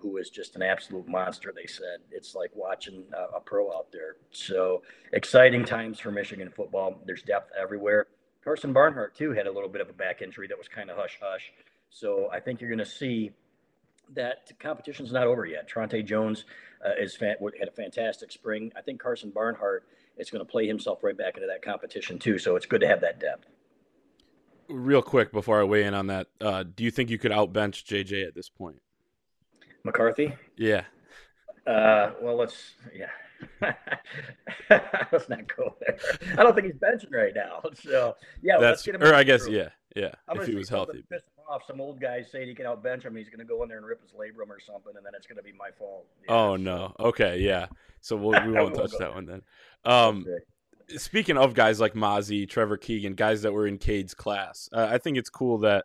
who 0.00 0.16
is 0.16 0.30
just 0.30 0.56
an 0.56 0.62
absolute 0.62 1.08
monster, 1.08 1.52
they 1.54 1.66
said. 1.66 2.00
It's 2.10 2.34
like 2.34 2.50
watching 2.54 3.04
a 3.34 3.40
pro 3.40 3.72
out 3.72 3.92
there. 3.92 4.16
So 4.32 4.82
exciting 5.12 5.64
times 5.64 6.00
for 6.00 6.10
Michigan 6.10 6.50
football. 6.50 7.00
There's 7.06 7.22
depth 7.22 7.52
everywhere. 7.58 8.06
Karsen 8.44 8.72
Barnhart, 8.72 9.14
too, 9.14 9.32
had 9.32 9.46
a 9.46 9.52
little 9.52 9.70
bit 9.70 9.80
of 9.80 9.88
a 9.88 9.92
back 9.92 10.20
injury 10.20 10.48
that 10.48 10.58
was 10.58 10.68
kind 10.68 10.90
of 10.90 10.96
hush 10.96 11.18
hush. 11.22 11.52
So 11.90 12.28
I 12.32 12.40
think 12.40 12.60
you're 12.60 12.70
going 12.70 12.78
to 12.78 12.84
see 12.84 13.30
that 14.12 14.50
competition's 14.58 15.12
not 15.12 15.26
over 15.26 15.46
yet. 15.46 15.66
Trente 15.68 16.04
Jones 16.04 16.44
uh, 16.84 16.90
is 17.00 17.16
had 17.16 17.38
a 17.40 17.70
fantastic 17.74 18.32
spring. 18.32 18.72
I 18.76 18.82
think 18.82 19.00
Karsen 19.00 19.32
Barnhart– 19.32 19.86
it's 20.16 20.30
going 20.30 20.44
to 20.44 20.50
play 20.50 20.66
himself 20.66 21.02
right 21.02 21.16
back 21.16 21.36
into 21.36 21.46
that 21.46 21.62
competition 21.62 22.18
too. 22.18 22.38
So 22.38 22.56
it's 22.56 22.66
good 22.66 22.80
to 22.80 22.88
have 22.88 23.00
that 23.00 23.20
depth. 23.20 23.46
Real 24.68 25.02
quick 25.02 25.32
before 25.32 25.60
I 25.60 25.64
weigh 25.64 25.84
in 25.84 25.94
on 25.94 26.06
that, 26.06 26.28
uh, 26.40 26.62
do 26.62 26.84
you 26.84 26.90
think 26.90 27.10
you 27.10 27.18
could 27.18 27.32
outbench 27.32 27.84
JJ 27.84 28.26
at 28.26 28.34
this 28.34 28.48
point? 28.48 28.80
McCarthy? 29.84 30.34
Yeah. 30.56 30.84
Uh, 31.66 32.12
well, 32.20 32.36
let's 32.36 32.74
yeah. 32.94 33.10
let's 34.70 35.28
not 35.28 35.56
go 35.56 35.74
there. 35.80 35.98
I 36.38 36.42
don't 36.42 36.54
think 36.54 36.66
he's 36.66 36.76
benching 36.76 37.12
right 37.12 37.34
now. 37.34 37.62
So 37.74 38.16
yeah, 38.42 38.54
that's 38.58 38.62
let's 38.62 38.82
get 38.82 38.94
him. 38.96 39.02
Or 39.02 39.14
I 39.14 39.24
guess 39.24 39.48
yeah, 39.48 39.70
yeah. 39.94 40.12
I'm 40.28 40.40
if 40.40 40.46
he 40.46 40.54
was 40.54 40.68
healthy. 40.68 41.04
Piss 41.10 41.22
off 41.48 41.62
some 41.66 41.80
old 41.80 42.00
guys 42.00 42.26
saying 42.30 42.48
he 42.48 42.54
can 42.54 42.66
outbench 42.66 43.02
him. 43.02 43.14
He's 43.16 43.28
going 43.28 43.40
to 43.40 43.44
go 43.44 43.62
in 43.62 43.68
there 43.68 43.78
and 43.78 43.86
rip 43.86 44.02
his 44.02 44.12
labrum 44.12 44.48
or 44.48 44.60
something, 44.60 44.92
and 44.96 45.04
then 45.04 45.12
it's 45.16 45.26
going 45.26 45.36
to 45.36 45.42
be 45.42 45.52
my 45.52 45.70
fault. 45.78 46.06
Yeah, 46.26 46.34
oh 46.34 46.56
so. 46.56 46.62
no. 46.62 46.94
Okay, 47.00 47.40
yeah. 47.40 47.66
So 48.00 48.16
we'll, 48.16 48.46
we 48.46 48.52
won't 48.58 48.74
touch 48.74 48.92
that 48.98 49.14
one 49.14 49.26
then. 49.26 49.42
Um, 49.84 50.26
speaking 50.96 51.36
of 51.36 51.54
guys 51.54 51.80
like 51.80 51.94
Mazi, 51.94 52.48
Trevor 52.48 52.76
Keegan, 52.76 53.14
guys 53.14 53.42
that 53.42 53.52
were 53.52 53.66
in 53.66 53.78
Cade's 53.78 54.14
class, 54.14 54.68
uh, 54.72 54.88
I 54.90 54.98
think 54.98 55.16
it's 55.16 55.30
cool 55.30 55.58
that 55.58 55.84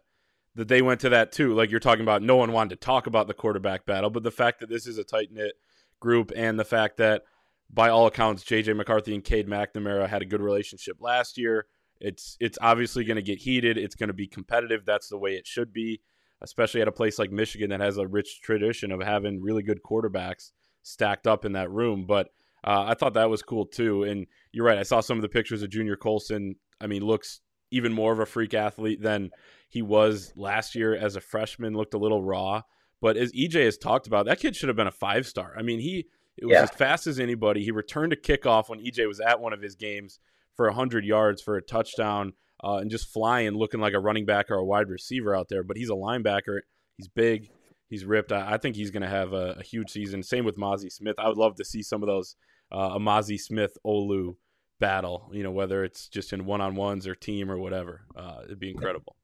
that 0.56 0.68
they 0.68 0.82
went 0.82 1.02
to 1.02 1.10
that 1.10 1.32
too. 1.32 1.54
Like 1.54 1.72
you're 1.72 1.80
talking 1.80 2.04
about, 2.04 2.22
no 2.22 2.36
one 2.36 2.52
wanted 2.52 2.72
to 2.72 2.86
talk 2.86 3.08
about 3.08 3.28
the 3.28 3.34
quarterback 3.34 3.86
battle, 3.86 4.10
but 4.10 4.24
the 4.24 4.32
fact 4.32 4.60
that 4.60 4.70
this 4.70 4.88
is 4.88 4.98
a 4.98 5.04
tight 5.04 5.32
knit 5.32 5.54
group 6.00 6.32
and 6.36 6.60
the 6.60 6.66
fact 6.66 6.98
that 6.98 7.24
by 7.72 7.90
all 7.90 8.08
accounts, 8.08 8.44
JJ 8.44 8.76
McCarthy 8.76 9.14
and 9.14 9.24
Cade 9.24 9.48
McNamara 9.48 10.08
had 10.08 10.22
a 10.22 10.26
good 10.26 10.42
relationship 10.42 10.98
last 11.00 11.38
year. 11.38 11.68
It's 12.02 12.38
it's 12.40 12.58
obviously 12.62 13.04
going 13.04 13.18
to 13.18 13.22
get 13.22 13.40
heated. 13.40 13.78
It's 13.78 13.96
going 13.96 14.08
to 14.08 14.14
be 14.14 14.28
competitive. 14.28 14.86
That's 14.86 15.10
the 15.10 15.18
way 15.18 15.32
it 15.32 15.46
should 15.46 15.74
be, 15.74 16.02
especially 16.42 16.82
at 16.82 16.88
a 16.88 16.94
place 16.94 17.20
like 17.20 17.32
Michigan 17.32 17.70
that 17.70 17.82
has 17.82 17.98
a 17.98 18.08
rich 18.08 18.42
tradition 18.42 18.92
of 18.92 19.02
having 19.02 19.42
really 19.42 19.64
good 19.64 19.82
quarterbacks 19.84 20.52
stacked 20.82 21.28
up 21.28 21.46
in 21.46 21.54
that 21.54 21.70
room. 21.70 22.06
But 22.08 22.30
uh, 22.64 22.86
I 22.88 22.94
thought 22.94 23.14
that 23.14 23.30
was 23.30 23.42
cool 23.42 23.66
too. 23.66 24.04
And 24.04 24.28
you're 24.52 24.66
right. 24.66 24.78
I 24.78 24.84
saw 24.84 25.02
some 25.02 25.18
of 25.18 25.22
the 25.22 25.30
pictures 25.30 25.62
of 25.62 25.70
Junior 25.70 25.96
Colson. 25.96 26.56
I 26.82 26.88
mean, 26.88 27.04
looks 27.04 27.42
even 27.72 27.94
more 27.94 28.14
of 28.14 28.20
a 28.20 28.26
freak 28.26 28.54
athlete 28.54 29.02
than 29.02 29.30
he 29.68 29.82
was 29.82 30.34
last 30.36 30.76
year 30.76 30.96
as 30.96 31.16
a 31.16 31.22
freshman. 31.22 31.76
Looked 31.76 31.94
a 31.94 32.00
little 32.00 32.24
raw, 32.24 32.62
but 33.02 33.18
as 33.18 33.32
EJ 33.34 33.66
has 33.66 33.78
talked 33.78 34.08
about, 34.08 34.26
that 34.26 34.40
kid 34.40 34.56
should 34.56 34.70
have 34.70 34.76
been 34.76 34.88
a 34.88 34.92
five 34.92 35.28
star. 35.28 35.54
I 35.58 35.62
mean, 35.62 35.80
he 35.80 36.08
it 36.42 36.46
was 36.46 36.54
yeah. 36.54 36.64
as 36.64 36.70
fast 36.72 37.08
as 37.08 37.20
anybody. 37.20 37.64
He 37.64 37.72
returned 37.72 38.14
a 38.14 38.16
kickoff 38.16 38.70
when 38.70 38.80
EJ 38.80 39.08
was 39.08 39.20
at 39.20 39.40
one 39.40 39.54
of 39.54 39.62
his 39.62 39.76
games 39.76 40.20
for 40.56 40.68
100 40.68 41.06
yards 41.06 41.42
for 41.42 41.58
a 41.58 41.62
touchdown 41.62 42.34
uh, 42.64 42.78
and 42.78 42.90
just 42.90 43.12
flying, 43.12 43.56
looking 43.56 43.80
like 43.80 43.94
a 43.94 44.00
running 44.00 44.26
back 44.26 44.50
or 44.50 44.56
a 44.56 44.66
wide 44.66 44.90
receiver 44.90 45.36
out 45.36 45.50
there. 45.50 45.64
But 45.64 45.78
he's 45.78 45.90
a 45.90 45.94
linebacker. 45.94 46.60
He's 46.98 47.08
big. 47.08 47.50
He's 47.90 48.06
ripped. 48.06 48.32
I, 48.32 48.54
I 48.54 48.58
think 48.58 48.76
he's 48.76 48.92
going 48.92 49.04
to 49.04 49.10
have 49.10 49.34
a, 49.34 49.56
a, 49.60 49.64
huge 49.64 49.90
season. 49.90 50.24
Same 50.24 50.46
with 50.46 50.58
Mazi 50.58 50.92
Smith. 50.92 51.16
I 51.18 51.28
would 51.28 51.38
love 51.38 51.56
to 51.56 51.66
see 51.66 51.82
some 51.82 52.04
of 52.04 52.08
those 52.08 52.36
uh, 52.72 52.92
a 52.96 53.00
Mazi 53.00 53.40
Smith 53.40 53.78
Olu 53.86 54.36
battle. 54.80 55.30
You 55.34 55.44
know, 55.44 55.52
whether 55.52 55.84
it's 55.84 56.08
just 56.08 56.32
in 56.32 56.46
one 56.46 56.62
on 56.62 56.76
ones 56.76 57.08
or 57.08 57.16
team 57.16 57.50
or 57.52 57.58
whatever. 57.58 58.02
Uh, 58.16 58.42
it'd 58.46 58.60
be 58.60 58.72
incredible. 58.72 59.16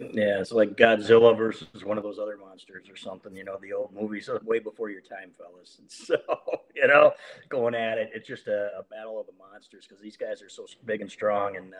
Yeah, 0.00 0.40
it's 0.40 0.50
like 0.50 0.78
Godzilla 0.78 1.36
versus 1.36 1.84
one 1.84 1.98
of 1.98 2.04
those 2.04 2.18
other 2.18 2.38
monsters 2.38 2.88
or 2.88 2.96
something, 2.96 3.36
you 3.36 3.44
know, 3.44 3.58
the 3.60 3.74
old 3.74 3.92
movies 3.92 4.30
way 4.44 4.58
before 4.58 4.88
your 4.88 5.02
time, 5.02 5.30
fellas. 5.36 5.76
And 5.78 5.90
so, 5.90 6.16
you 6.74 6.86
know, 6.88 7.12
going 7.50 7.74
at 7.74 7.98
it, 7.98 8.10
it's 8.14 8.26
just 8.26 8.48
a, 8.48 8.70
a 8.78 8.82
battle 8.84 9.20
of 9.20 9.26
the 9.26 9.32
monsters 9.38 9.86
because 9.86 10.02
these 10.02 10.16
guys 10.16 10.40
are 10.40 10.48
so 10.48 10.64
big 10.86 11.02
and 11.02 11.10
strong 11.10 11.56
and 11.56 11.74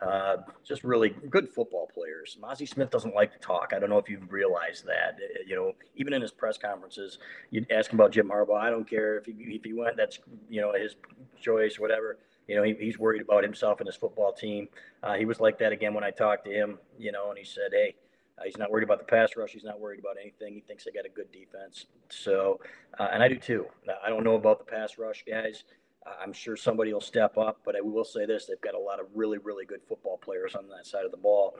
uh, 0.00 0.04
uh, 0.04 0.36
just 0.64 0.84
really 0.84 1.08
good 1.28 1.48
football 1.48 1.90
players. 1.92 2.38
Mazi 2.40 2.68
Smith 2.68 2.90
doesn't 2.90 3.16
like 3.16 3.32
to 3.32 3.38
talk. 3.40 3.72
I 3.74 3.80
don't 3.80 3.90
know 3.90 3.98
if 3.98 4.08
you've 4.08 4.30
realized 4.32 4.86
that. 4.86 5.16
Uh, 5.20 5.42
you 5.44 5.56
know, 5.56 5.72
even 5.96 6.12
in 6.12 6.22
his 6.22 6.30
press 6.30 6.56
conferences, 6.56 7.18
you'd 7.50 7.70
ask 7.72 7.92
him 7.92 7.98
about 7.98 8.12
Jim 8.12 8.28
Harbaugh. 8.28 8.60
I 8.60 8.70
don't 8.70 8.88
care 8.88 9.18
if 9.18 9.26
he, 9.26 9.32
if 9.38 9.64
he 9.64 9.72
went, 9.72 9.96
that's, 9.96 10.20
you 10.48 10.60
know, 10.60 10.72
his 10.72 10.94
choice, 11.40 11.78
or 11.78 11.82
whatever 11.82 12.18
you 12.46 12.56
know, 12.56 12.62
he, 12.62 12.74
he's 12.78 12.98
worried 12.98 13.22
about 13.22 13.42
himself 13.42 13.80
and 13.80 13.86
his 13.86 13.96
football 13.96 14.32
team. 14.32 14.68
Uh, 15.02 15.14
he 15.14 15.24
was 15.24 15.40
like 15.40 15.58
that 15.58 15.72
again 15.72 15.94
when 15.94 16.04
I 16.04 16.10
talked 16.10 16.44
to 16.46 16.50
him, 16.50 16.78
you 16.98 17.12
know, 17.12 17.30
and 17.30 17.38
he 17.38 17.44
said, 17.44 17.70
hey, 17.72 17.94
uh, 18.38 18.42
he's 18.44 18.58
not 18.58 18.70
worried 18.70 18.84
about 18.84 18.98
the 18.98 19.04
pass 19.04 19.36
rush. 19.36 19.52
He's 19.52 19.64
not 19.64 19.80
worried 19.80 19.98
about 19.98 20.16
anything. 20.20 20.54
He 20.54 20.60
thinks 20.60 20.84
they 20.84 20.90
got 20.90 21.06
a 21.06 21.10
good 21.10 21.32
defense. 21.32 21.86
So, 22.10 22.60
uh, 22.98 23.08
and 23.12 23.22
I 23.22 23.28
do 23.28 23.36
too. 23.36 23.66
I 24.04 24.10
don't 24.10 24.24
know 24.24 24.34
about 24.34 24.58
the 24.58 24.70
pass 24.70 24.98
rush 24.98 25.24
guys. 25.26 25.64
I'm 26.22 26.32
sure 26.32 26.56
somebody 26.56 26.92
will 26.92 27.00
step 27.00 27.36
up, 27.36 27.60
but 27.64 27.74
I 27.74 27.80
will 27.80 28.04
say 28.04 28.26
this: 28.26 28.46
they've 28.46 28.60
got 28.60 28.74
a 28.74 28.78
lot 28.78 29.00
of 29.00 29.06
really, 29.14 29.38
really 29.38 29.64
good 29.64 29.80
football 29.88 30.18
players 30.18 30.54
on 30.54 30.68
that 30.68 30.86
side 30.86 31.04
of 31.04 31.10
the 31.10 31.16
ball. 31.16 31.58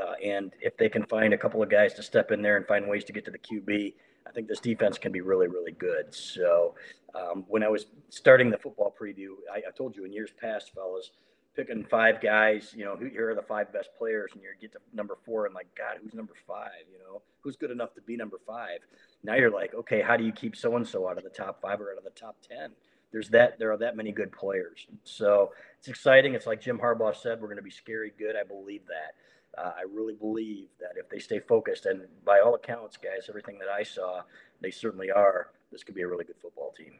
Uh, 0.00 0.14
and 0.24 0.52
if 0.60 0.76
they 0.76 0.88
can 0.88 1.04
find 1.06 1.34
a 1.34 1.38
couple 1.38 1.62
of 1.62 1.68
guys 1.68 1.92
to 1.94 2.02
step 2.02 2.30
in 2.30 2.40
there 2.40 2.56
and 2.56 2.66
find 2.66 2.88
ways 2.88 3.04
to 3.04 3.12
get 3.12 3.24
to 3.26 3.30
the 3.30 3.38
QB, 3.38 3.92
I 4.26 4.30
think 4.30 4.48
this 4.48 4.60
defense 4.60 4.98
can 4.98 5.12
be 5.12 5.20
really, 5.20 5.48
really 5.48 5.72
good. 5.72 6.14
So 6.14 6.74
um, 7.14 7.44
when 7.48 7.62
I 7.62 7.68
was 7.68 7.86
starting 8.08 8.50
the 8.50 8.58
football 8.58 8.94
preview, 8.98 9.30
I, 9.52 9.58
I, 9.58 9.70
told 9.76 9.96
you 9.96 10.04
in 10.04 10.12
years 10.12 10.30
past, 10.40 10.72
fellas, 10.74 11.10
picking 11.54 11.84
five 11.84 12.20
guys, 12.20 12.72
you 12.74 12.84
know, 12.84 12.96
who 12.96 13.06
here 13.06 13.30
are 13.30 13.34
the 13.34 13.42
five 13.42 13.72
best 13.72 13.90
players, 13.98 14.30
and 14.32 14.42
you 14.42 14.48
get 14.60 14.72
to 14.72 14.78
number 14.94 15.18
four, 15.24 15.46
and 15.46 15.54
like, 15.54 15.68
God, 15.76 15.98
who's 16.02 16.14
number 16.14 16.32
five? 16.46 16.84
You 16.90 16.98
know, 16.98 17.22
who's 17.40 17.56
good 17.56 17.70
enough 17.70 17.94
to 17.94 18.00
be 18.00 18.16
number 18.16 18.38
five? 18.46 18.78
Now 19.22 19.34
you're 19.34 19.50
like, 19.50 19.74
okay, 19.74 20.00
how 20.00 20.16
do 20.16 20.24
you 20.24 20.32
keep 20.32 20.56
so 20.56 20.76
and 20.76 20.86
so 20.86 21.08
out 21.08 21.18
of 21.18 21.24
the 21.24 21.30
top 21.30 21.60
five 21.60 21.80
or 21.80 21.92
out 21.92 21.98
of 21.98 22.04
the 22.04 22.10
top 22.10 22.36
ten? 22.48 22.70
There's 23.12 23.28
that. 23.30 23.58
There 23.58 23.70
are 23.70 23.76
that 23.78 23.96
many 23.96 24.12
good 24.12 24.32
players, 24.32 24.86
so 25.04 25.52
it's 25.78 25.88
exciting. 25.88 26.34
It's 26.34 26.46
like 26.46 26.62
Jim 26.62 26.78
Harbaugh 26.78 27.14
said, 27.14 27.40
we're 27.40 27.48
going 27.48 27.56
to 27.56 27.62
be 27.62 27.70
scary 27.70 28.12
good. 28.18 28.36
I 28.36 28.44
believe 28.44 28.82
that. 28.86 29.14
Uh, 29.56 29.72
I 29.76 29.82
really 29.92 30.14
believe 30.14 30.68
that 30.80 30.92
if 30.96 31.08
they 31.10 31.18
stay 31.18 31.38
focused, 31.40 31.86
and 31.86 32.02
by 32.24 32.40
all 32.40 32.54
accounts, 32.54 32.96
guys, 32.96 33.26
everything 33.28 33.58
that 33.58 33.68
I 33.68 33.82
saw, 33.82 34.22
they 34.60 34.70
certainly 34.70 35.10
are. 35.10 35.50
This 35.70 35.84
could 35.84 35.94
be 35.94 36.02
a 36.02 36.08
really 36.08 36.24
good 36.24 36.36
football 36.40 36.72
team. 36.76 36.94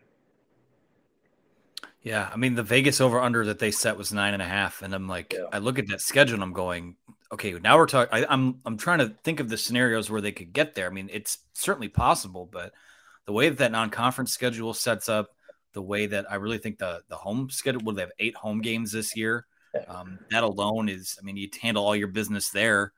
Yeah, 2.03 2.29
I 2.33 2.37
mean 2.37 2.57
the 2.57 2.65
Vegas 2.65 3.01
over 3.01 3.21
under 3.21 3.45
that 3.47 3.61
they 3.61 3.71
set 3.71 3.97
was 3.97 4.13
nine 4.13 4.35
and 4.35 4.43
a 4.43 4.47
half, 4.47 4.83
and 4.83 4.93
I'm 4.93 5.09
like, 5.09 5.35
yeah. 5.35 5.47
I 5.53 5.59
look 5.59 5.79
at 5.79 5.87
that 5.89 6.01
schedule 6.01 6.35
and 6.35 6.43
I'm 6.43 6.53
going, 6.53 6.97
okay, 7.33 7.53
now 7.53 7.79
we're 7.79 7.87
talking. 7.87 8.25
I'm 8.29 8.59
I'm 8.67 8.77
trying 8.77 8.99
to 8.99 9.15
think 9.23 9.41
of 9.41 9.49
the 9.49 9.57
scenarios 9.57 10.11
where 10.11 10.21
they 10.21 10.33
could 10.33 10.53
get 10.53 10.75
there. 10.75 10.89
I 10.89 10.93
mean, 10.93 11.09
it's 11.13 11.39
certainly 11.55 11.89
possible, 11.89 12.49
but 12.51 12.73
the 13.25 13.33
way 13.33 13.49
that 13.49 13.59
that 13.59 13.73
non-conference 13.73 14.33
schedule 14.33 14.75
sets 14.75 15.09
up, 15.09 15.31
the 15.75 15.83
way 15.83 16.07
that 16.07 16.31
I 16.31 16.37
really 16.37 16.59
think 16.59 16.79
the 16.79 17.03
the 17.09 17.17
home 17.17 17.51
schedule, 17.51 17.83
will 17.85 17.95
they 17.95 18.03
have 18.03 18.13
eight 18.19 18.35
home 18.35 18.61
games 18.61 18.91
this 18.91 19.17
year? 19.17 19.47
Um, 19.89 20.19
that 20.31 20.43
alone 20.43 20.89
is, 20.89 21.19
I 21.21 21.25
mean, 21.25 21.37
you 21.37 21.49
handle 21.61 21.85
all 21.85 21.97
your 21.97 22.09
business 22.09 22.51
there. 22.51 22.93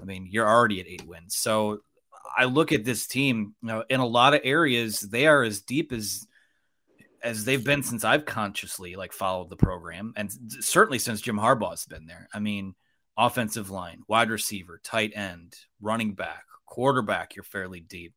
I 0.00 0.04
mean, 0.04 0.28
you're 0.30 0.48
already 0.48 0.80
at 0.80 0.86
eight 0.86 1.06
wins. 1.06 1.36
So 1.36 1.80
I 2.36 2.44
look 2.44 2.72
at 2.72 2.84
this 2.84 3.06
team, 3.06 3.54
you 3.62 3.68
know, 3.68 3.84
in 3.88 4.00
a 4.00 4.06
lot 4.06 4.34
of 4.34 4.40
areas, 4.44 5.00
they 5.00 5.26
are 5.26 5.42
as 5.42 5.60
deep 5.60 5.92
as 5.92 6.26
as 7.22 7.44
they've 7.44 7.64
been 7.64 7.84
since 7.84 8.02
I've 8.02 8.24
consciously 8.24 8.96
like 8.96 9.12
followed 9.12 9.48
the 9.48 9.56
program, 9.56 10.12
and 10.16 10.30
certainly 10.60 10.98
since 10.98 11.20
Jim 11.20 11.36
Harbaugh's 11.36 11.86
been 11.86 12.06
there. 12.06 12.28
I 12.34 12.40
mean, 12.40 12.74
offensive 13.16 13.70
line, 13.70 14.02
wide 14.08 14.30
receiver, 14.30 14.80
tight 14.82 15.12
end, 15.14 15.54
running 15.80 16.14
back, 16.14 16.44
quarterback, 16.66 17.36
you're 17.36 17.44
fairly 17.44 17.80
deep. 17.80 18.14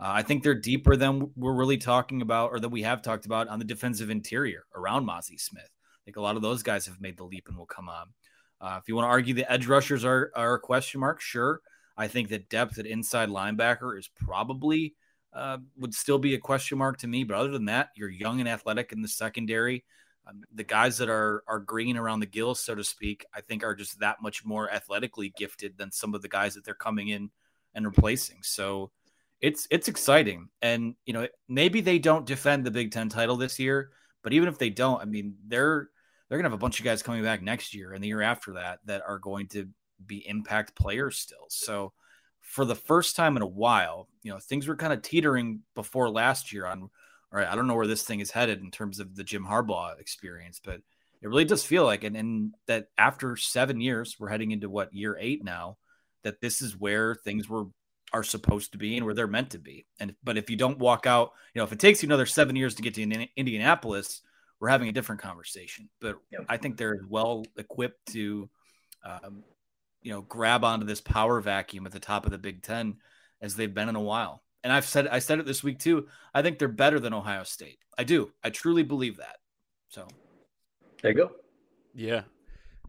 Uh, 0.00 0.10
I 0.10 0.22
think 0.22 0.42
they're 0.42 0.54
deeper 0.54 0.96
than 0.96 1.30
we're 1.36 1.54
really 1.54 1.78
talking 1.78 2.22
about, 2.22 2.50
or 2.50 2.58
that 2.58 2.68
we 2.68 2.82
have 2.82 3.02
talked 3.02 3.26
about 3.26 3.48
on 3.48 3.58
the 3.58 3.64
defensive 3.64 4.10
interior 4.10 4.64
around 4.74 5.06
Mazi 5.06 5.38
Smith 5.38 5.70
think 6.08 6.16
a 6.16 6.22
lot 6.22 6.36
of 6.36 6.42
those 6.42 6.62
guys 6.62 6.86
have 6.86 7.02
made 7.02 7.18
the 7.18 7.24
leap 7.24 7.48
and 7.48 7.58
will 7.58 7.66
come 7.66 7.90
on. 7.90 8.06
Uh, 8.62 8.78
if 8.80 8.88
you 8.88 8.96
want 8.96 9.04
to 9.04 9.10
argue 9.10 9.34
the 9.34 9.50
edge 9.52 9.66
rushers 9.66 10.06
are, 10.06 10.32
are 10.34 10.54
a 10.54 10.58
question 10.58 11.00
mark, 11.00 11.20
sure. 11.20 11.60
I 11.98 12.08
think 12.08 12.30
that 12.30 12.48
depth 12.48 12.78
at 12.78 12.86
inside 12.86 13.28
linebacker 13.28 13.98
is 13.98 14.08
probably 14.16 14.94
uh, 15.34 15.58
would 15.76 15.92
still 15.92 16.18
be 16.18 16.34
a 16.34 16.38
question 16.38 16.78
mark 16.78 16.96
to 16.98 17.06
me. 17.06 17.24
But 17.24 17.36
other 17.36 17.50
than 17.50 17.66
that, 17.66 17.90
you're 17.94 18.08
young 18.08 18.40
and 18.40 18.48
athletic 18.48 18.90
in 18.90 19.02
the 19.02 19.08
secondary. 19.08 19.84
Um, 20.26 20.40
the 20.54 20.64
guys 20.64 20.96
that 20.96 21.10
are 21.10 21.44
are 21.46 21.58
green 21.58 21.98
around 21.98 22.20
the 22.20 22.26
gills, 22.26 22.60
so 22.60 22.74
to 22.74 22.82
speak, 22.84 23.26
I 23.34 23.42
think 23.42 23.62
are 23.62 23.74
just 23.74 24.00
that 24.00 24.22
much 24.22 24.46
more 24.46 24.72
athletically 24.72 25.34
gifted 25.36 25.76
than 25.76 25.92
some 25.92 26.14
of 26.14 26.22
the 26.22 26.28
guys 26.28 26.54
that 26.54 26.64
they're 26.64 26.74
coming 26.74 27.08
in 27.08 27.30
and 27.74 27.84
replacing. 27.84 28.38
So 28.42 28.92
it's 29.42 29.68
it's 29.70 29.88
exciting. 29.88 30.48
And 30.62 30.94
you 31.04 31.12
know, 31.12 31.28
maybe 31.48 31.82
they 31.82 31.98
don't 31.98 32.24
defend 32.24 32.64
the 32.64 32.70
Big 32.70 32.92
Ten 32.92 33.10
title 33.10 33.36
this 33.36 33.58
year, 33.58 33.90
but 34.22 34.32
even 34.32 34.48
if 34.48 34.56
they 34.56 34.70
don't, 34.70 35.02
I 35.02 35.04
mean, 35.04 35.34
they're 35.46 35.90
they're 36.28 36.38
gonna 36.38 36.48
have 36.48 36.58
a 36.58 36.58
bunch 36.58 36.78
of 36.78 36.84
guys 36.84 37.02
coming 37.02 37.22
back 37.22 37.42
next 37.42 37.74
year 37.74 37.92
and 37.92 38.02
the 38.02 38.08
year 38.08 38.22
after 38.22 38.54
that 38.54 38.80
that 38.84 39.02
are 39.06 39.18
going 39.18 39.48
to 39.48 39.68
be 40.04 40.26
impact 40.28 40.76
players 40.76 41.18
still. 41.18 41.46
So 41.48 41.92
for 42.40 42.64
the 42.64 42.74
first 42.74 43.16
time 43.16 43.36
in 43.36 43.42
a 43.42 43.46
while, 43.46 44.08
you 44.22 44.32
know, 44.32 44.38
things 44.38 44.66
were 44.66 44.76
kind 44.76 44.92
of 44.92 45.02
teetering 45.02 45.60
before 45.74 46.08
last 46.08 46.52
year 46.52 46.66
on 46.66 46.90
all 47.30 47.38
right, 47.38 47.48
I 47.48 47.56
don't 47.56 47.66
know 47.66 47.74
where 47.74 47.86
this 47.86 48.04
thing 48.04 48.20
is 48.20 48.30
headed 48.30 48.60
in 48.60 48.70
terms 48.70 49.00
of 49.00 49.14
the 49.14 49.24
Jim 49.24 49.44
Harbaugh 49.44 50.00
experience, 50.00 50.60
but 50.64 50.80
it 51.20 51.28
really 51.28 51.44
does 51.44 51.62
feel 51.62 51.84
like 51.84 52.04
and, 52.04 52.16
and 52.16 52.54
that 52.66 52.86
after 52.96 53.36
seven 53.36 53.80
years, 53.80 54.16
we're 54.18 54.28
heading 54.30 54.50
into 54.50 54.70
what 54.70 54.94
year 54.94 55.16
eight 55.20 55.44
now, 55.44 55.76
that 56.24 56.40
this 56.40 56.62
is 56.62 56.76
where 56.76 57.14
things 57.14 57.48
were 57.48 57.66
are 58.12 58.22
supposed 58.22 58.72
to 58.72 58.78
be 58.78 58.96
and 58.96 59.04
where 59.04 59.14
they're 59.14 59.26
meant 59.26 59.50
to 59.50 59.58
be. 59.58 59.84
And 60.00 60.14
but 60.24 60.38
if 60.38 60.48
you 60.48 60.56
don't 60.56 60.78
walk 60.78 61.06
out, 61.06 61.32
you 61.52 61.60
know, 61.60 61.64
if 61.64 61.72
it 61.72 61.78
takes 61.78 62.02
you 62.02 62.08
another 62.08 62.24
seven 62.24 62.56
years 62.56 62.74
to 62.76 62.82
get 62.82 62.94
to 62.94 63.28
Indianapolis, 63.36 64.22
we're 64.60 64.68
having 64.68 64.88
a 64.88 64.92
different 64.92 65.20
conversation. 65.20 65.88
But 66.00 66.16
yep. 66.30 66.46
I 66.48 66.56
think 66.56 66.76
they're 66.76 67.00
well 67.08 67.44
equipped 67.56 68.06
to, 68.12 68.48
um, 69.04 69.44
you 70.02 70.12
know, 70.12 70.22
grab 70.22 70.64
onto 70.64 70.86
this 70.86 71.00
power 71.00 71.40
vacuum 71.40 71.86
at 71.86 71.92
the 71.92 72.00
top 72.00 72.24
of 72.24 72.32
the 72.32 72.38
Big 72.38 72.62
Ten 72.62 72.96
as 73.40 73.54
they've 73.54 73.72
been 73.72 73.88
in 73.88 73.96
a 73.96 74.00
while. 74.00 74.42
And 74.64 74.72
I've 74.72 74.84
said 74.84 75.06
I 75.06 75.20
said 75.20 75.38
it 75.38 75.46
this 75.46 75.62
week 75.62 75.78
too. 75.78 76.08
I 76.34 76.42
think 76.42 76.58
they're 76.58 76.68
better 76.68 76.98
than 76.98 77.14
Ohio 77.14 77.44
State. 77.44 77.78
I 77.96 78.04
do. 78.04 78.32
I 78.42 78.50
truly 78.50 78.82
believe 78.82 79.18
that. 79.18 79.36
So 79.88 80.06
there 81.02 81.12
you 81.12 81.16
go. 81.16 81.30
Yeah. 81.94 82.22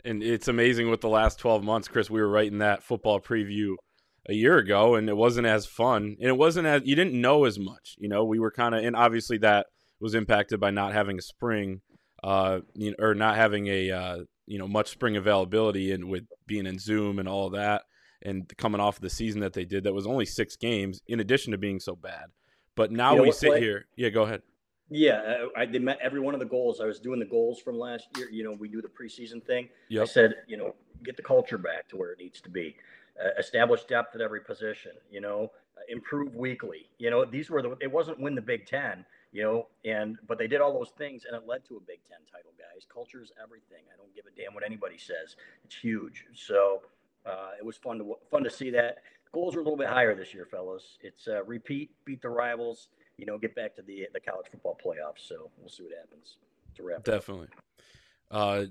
And 0.03 0.23
it's 0.23 0.47
amazing 0.47 0.89
with 0.89 1.01
the 1.01 1.09
last 1.09 1.39
12 1.39 1.63
months, 1.63 1.87
Chris, 1.87 2.09
we 2.09 2.21
were 2.21 2.29
writing 2.29 2.59
that 2.59 2.83
football 2.83 3.19
preview 3.19 3.75
a 4.27 4.33
year 4.33 4.57
ago 4.57 4.95
and 4.95 5.09
it 5.09 5.17
wasn't 5.17 5.47
as 5.47 5.65
fun 5.65 6.15
and 6.19 6.29
it 6.29 6.37
wasn't 6.37 6.65
as 6.65 6.83
you 6.85 6.95
didn't 6.95 7.19
know 7.19 7.45
as 7.45 7.57
much 7.57 7.95
you 7.97 8.07
know 8.07 8.25
we 8.25 8.37
were 8.37 8.51
kind 8.51 8.75
of 8.75 8.83
and 8.83 8.95
obviously 8.95 9.39
that 9.39 9.65
was 9.99 10.15
impacted 10.15 10.59
by 10.59 10.71
not 10.71 10.93
having 10.93 11.17
a 11.17 11.21
spring 11.21 11.81
uh 12.23 12.59
you 12.73 12.91
know, 12.91 12.95
or 12.99 13.15
not 13.15 13.35
having 13.35 13.67
a 13.67 13.91
uh 13.91 14.17
you 14.45 14.57
know 14.57 14.67
much 14.67 14.89
spring 14.89 15.17
availability 15.17 15.91
and 15.91 16.09
with 16.09 16.25
being 16.47 16.65
in 16.65 16.77
zoom 16.77 17.19
and 17.19 17.29
all 17.29 17.49
that 17.49 17.83
and 18.21 18.51
coming 18.57 18.81
off 18.81 18.99
the 18.99 19.09
season 19.09 19.41
that 19.41 19.53
they 19.53 19.65
did 19.65 19.83
that 19.83 19.93
was 19.93 20.07
only 20.07 20.25
six 20.25 20.55
games 20.55 21.01
in 21.07 21.19
addition 21.19 21.51
to 21.51 21.57
being 21.57 21.79
so 21.79 21.95
bad 21.95 22.25
but 22.75 22.91
now 22.91 23.11
you 23.11 23.17
know 23.17 23.23
we 23.23 23.31
sit 23.31 23.49
play? 23.49 23.61
here 23.61 23.85
yeah 23.95 24.09
go 24.09 24.23
ahead 24.23 24.41
yeah, 24.91 25.45
I, 25.55 25.67
they 25.67 25.77
met 25.77 25.99
every 26.01 26.19
one 26.19 26.33
of 26.33 26.39
the 26.39 26.47
goals. 26.47 26.81
I 26.81 26.85
was 26.85 26.99
doing 26.99 27.19
the 27.19 27.25
goals 27.25 27.59
from 27.59 27.77
last 27.77 28.07
year. 28.17 28.27
You 28.31 28.43
know, 28.43 28.53
we 28.53 28.67
do 28.67 28.81
the 28.81 28.87
preseason 28.87 29.45
thing. 29.45 29.69
Yep. 29.89 30.01
I 30.01 30.05
said, 30.05 30.33
you 30.47 30.57
know, 30.57 30.73
get 31.03 31.15
the 31.15 31.21
culture 31.21 31.59
back 31.59 31.87
to 31.89 31.97
where 31.97 32.11
it 32.11 32.17
needs 32.17 32.41
to 32.41 32.49
be 32.49 32.75
uh, 33.23 33.29
establish 33.37 33.83
depth 33.83 34.15
at 34.15 34.21
every 34.21 34.41
position, 34.41 34.91
you 35.11 35.21
know, 35.21 35.51
uh, 35.77 35.81
improve 35.89 36.35
weekly. 36.35 36.89
You 36.97 37.09
know, 37.09 37.25
these 37.25 37.49
were 37.49 37.61
the, 37.61 37.77
it 37.81 37.91
wasn't 37.91 38.19
win 38.19 38.35
the 38.35 38.41
Big 38.41 38.65
Ten, 38.65 39.05
you 39.31 39.43
know, 39.43 39.67
and, 39.85 40.17
but 40.27 40.37
they 40.37 40.47
did 40.47 40.61
all 40.61 40.73
those 40.73 40.91
things 40.97 41.25
and 41.25 41.35
it 41.35 41.47
led 41.47 41.65
to 41.65 41.77
a 41.77 41.79
Big 41.79 41.99
Ten 42.07 42.19
title, 42.31 42.51
guys. 42.57 42.85
Culture 42.91 43.21
is 43.21 43.31
everything. 43.41 43.83
I 43.93 43.97
don't 43.97 44.13
give 44.15 44.25
a 44.25 44.35
damn 44.35 44.53
what 44.53 44.63
anybody 44.65 44.97
says. 44.97 45.35
It's 45.63 45.75
huge. 45.75 46.25
So 46.33 46.81
uh, 47.25 47.51
it 47.59 47.65
was 47.65 47.77
fun 47.77 47.99
to, 47.99 48.15
fun 48.31 48.43
to 48.43 48.49
see 48.49 48.69
that. 48.71 48.97
Goals 49.31 49.55
are 49.55 49.59
a 49.59 49.63
little 49.63 49.77
bit 49.77 49.87
higher 49.87 50.15
this 50.15 50.33
year, 50.33 50.47
fellas. 50.49 50.97
It's 51.01 51.27
uh, 51.27 51.43
repeat, 51.43 51.91
beat 52.05 52.21
the 52.21 52.29
rivals, 52.29 52.89
you 53.17 53.25
know, 53.25 53.37
get 53.37 53.53
back 53.55 53.75
to 53.75 53.83
the, 53.83 54.07
the 54.13 54.19
college 54.19 54.47
football 54.49 54.77
playoffs. 54.83 55.27
So 55.27 55.51
we'll 55.59 55.69
see 55.69 55.83
what 55.83 55.93
happens 55.95 56.37
to 56.75 56.83
wrap 56.83 57.03
Definitely. 57.03 57.47
Uh, 58.31 58.65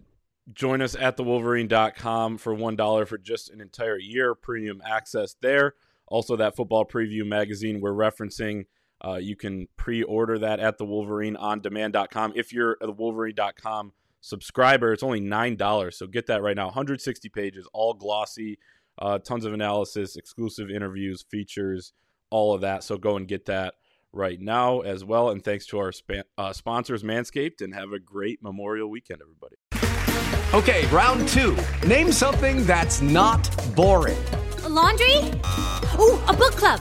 Join 0.55 0.81
us 0.81 0.97
at 0.97 1.16
thewolverine.com 1.16 2.38
for 2.38 2.55
$1 2.55 3.07
for 3.07 3.18
just 3.18 3.51
an 3.51 3.61
entire 3.61 3.99
year, 3.99 4.35
premium 4.35 4.81
access 4.85 5.37
there. 5.42 5.75
Also, 6.07 6.37
that 6.37 6.57
football 6.57 6.87
preview 6.87 7.27
magazine 7.27 7.81
we're 7.83 7.92
referencing, 7.92 8.64
uh, 9.05 9.19
you 9.21 9.37
can 9.37 9.69
pre 9.77 10.03
order 10.03 10.39
that 10.39 10.61
at 10.61 10.79
thewolverineondemand.com. 10.79 12.33
If 12.35 12.53
you're 12.53 12.77
a 12.81 12.89
thewolverine.com 12.89 13.93
subscriber, 14.21 14.93
it's 14.93 15.03
only 15.03 15.21
$9. 15.21 15.95
So 15.95 16.07
get 16.07 16.27
that 16.27 16.43
right 16.43 16.57
now. 16.57 16.67
160 16.67 17.29
pages, 17.29 17.69
all 17.73 17.95
glossy, 17.95 18.59
uh, 18.99 19.19
tons 19.19 19.45
of 19.45 19.53
analysis, 19.53 20.17
exclusive 20.17 20.71
interviews, 20.71 21.25
features, 21.31 21.93
all 22.31 22.55
of 22.55 22.63
that. 22.63 22.83
So 22.85 22.99
go 22.99 23.17
and 23.17 23.29
get 23.29 23.47
that 23.47 23.75
right 24.13 24.41
now 24.41 24.81
as 24.81 25.05
well. 25.05 25.31
And 25.31 25.45
thanks 25.45 25.67
to 25.67 25.79
our 25.79 25.93
sp- 25.93 26.27
uh, 26.37 26.53
sponsors, 26.53 27.03
Manscaped, 27.03 27.61
and 27.61 27.75
have 27.75 27.93
a 27.93 27.99
great 27.99 28.43
Memorial 28.43 28.91
weekend, 28.91 29.21
everybody. 29.23 29.57
Okay, 30.55 30.87
round 30.87 31.29
two. 31.29 31.57
Name 31.87 32.11
something 32.11 32.65
that's 32.65 33.03
not 33.03 33.51
boring. 33.77 34.17
A 34.65 34.69
laundry? 34.69 35.17
Ooh, 36.01 36.19
a 36.27 36.35
book 36.35 36.57
club. 36.57 36.81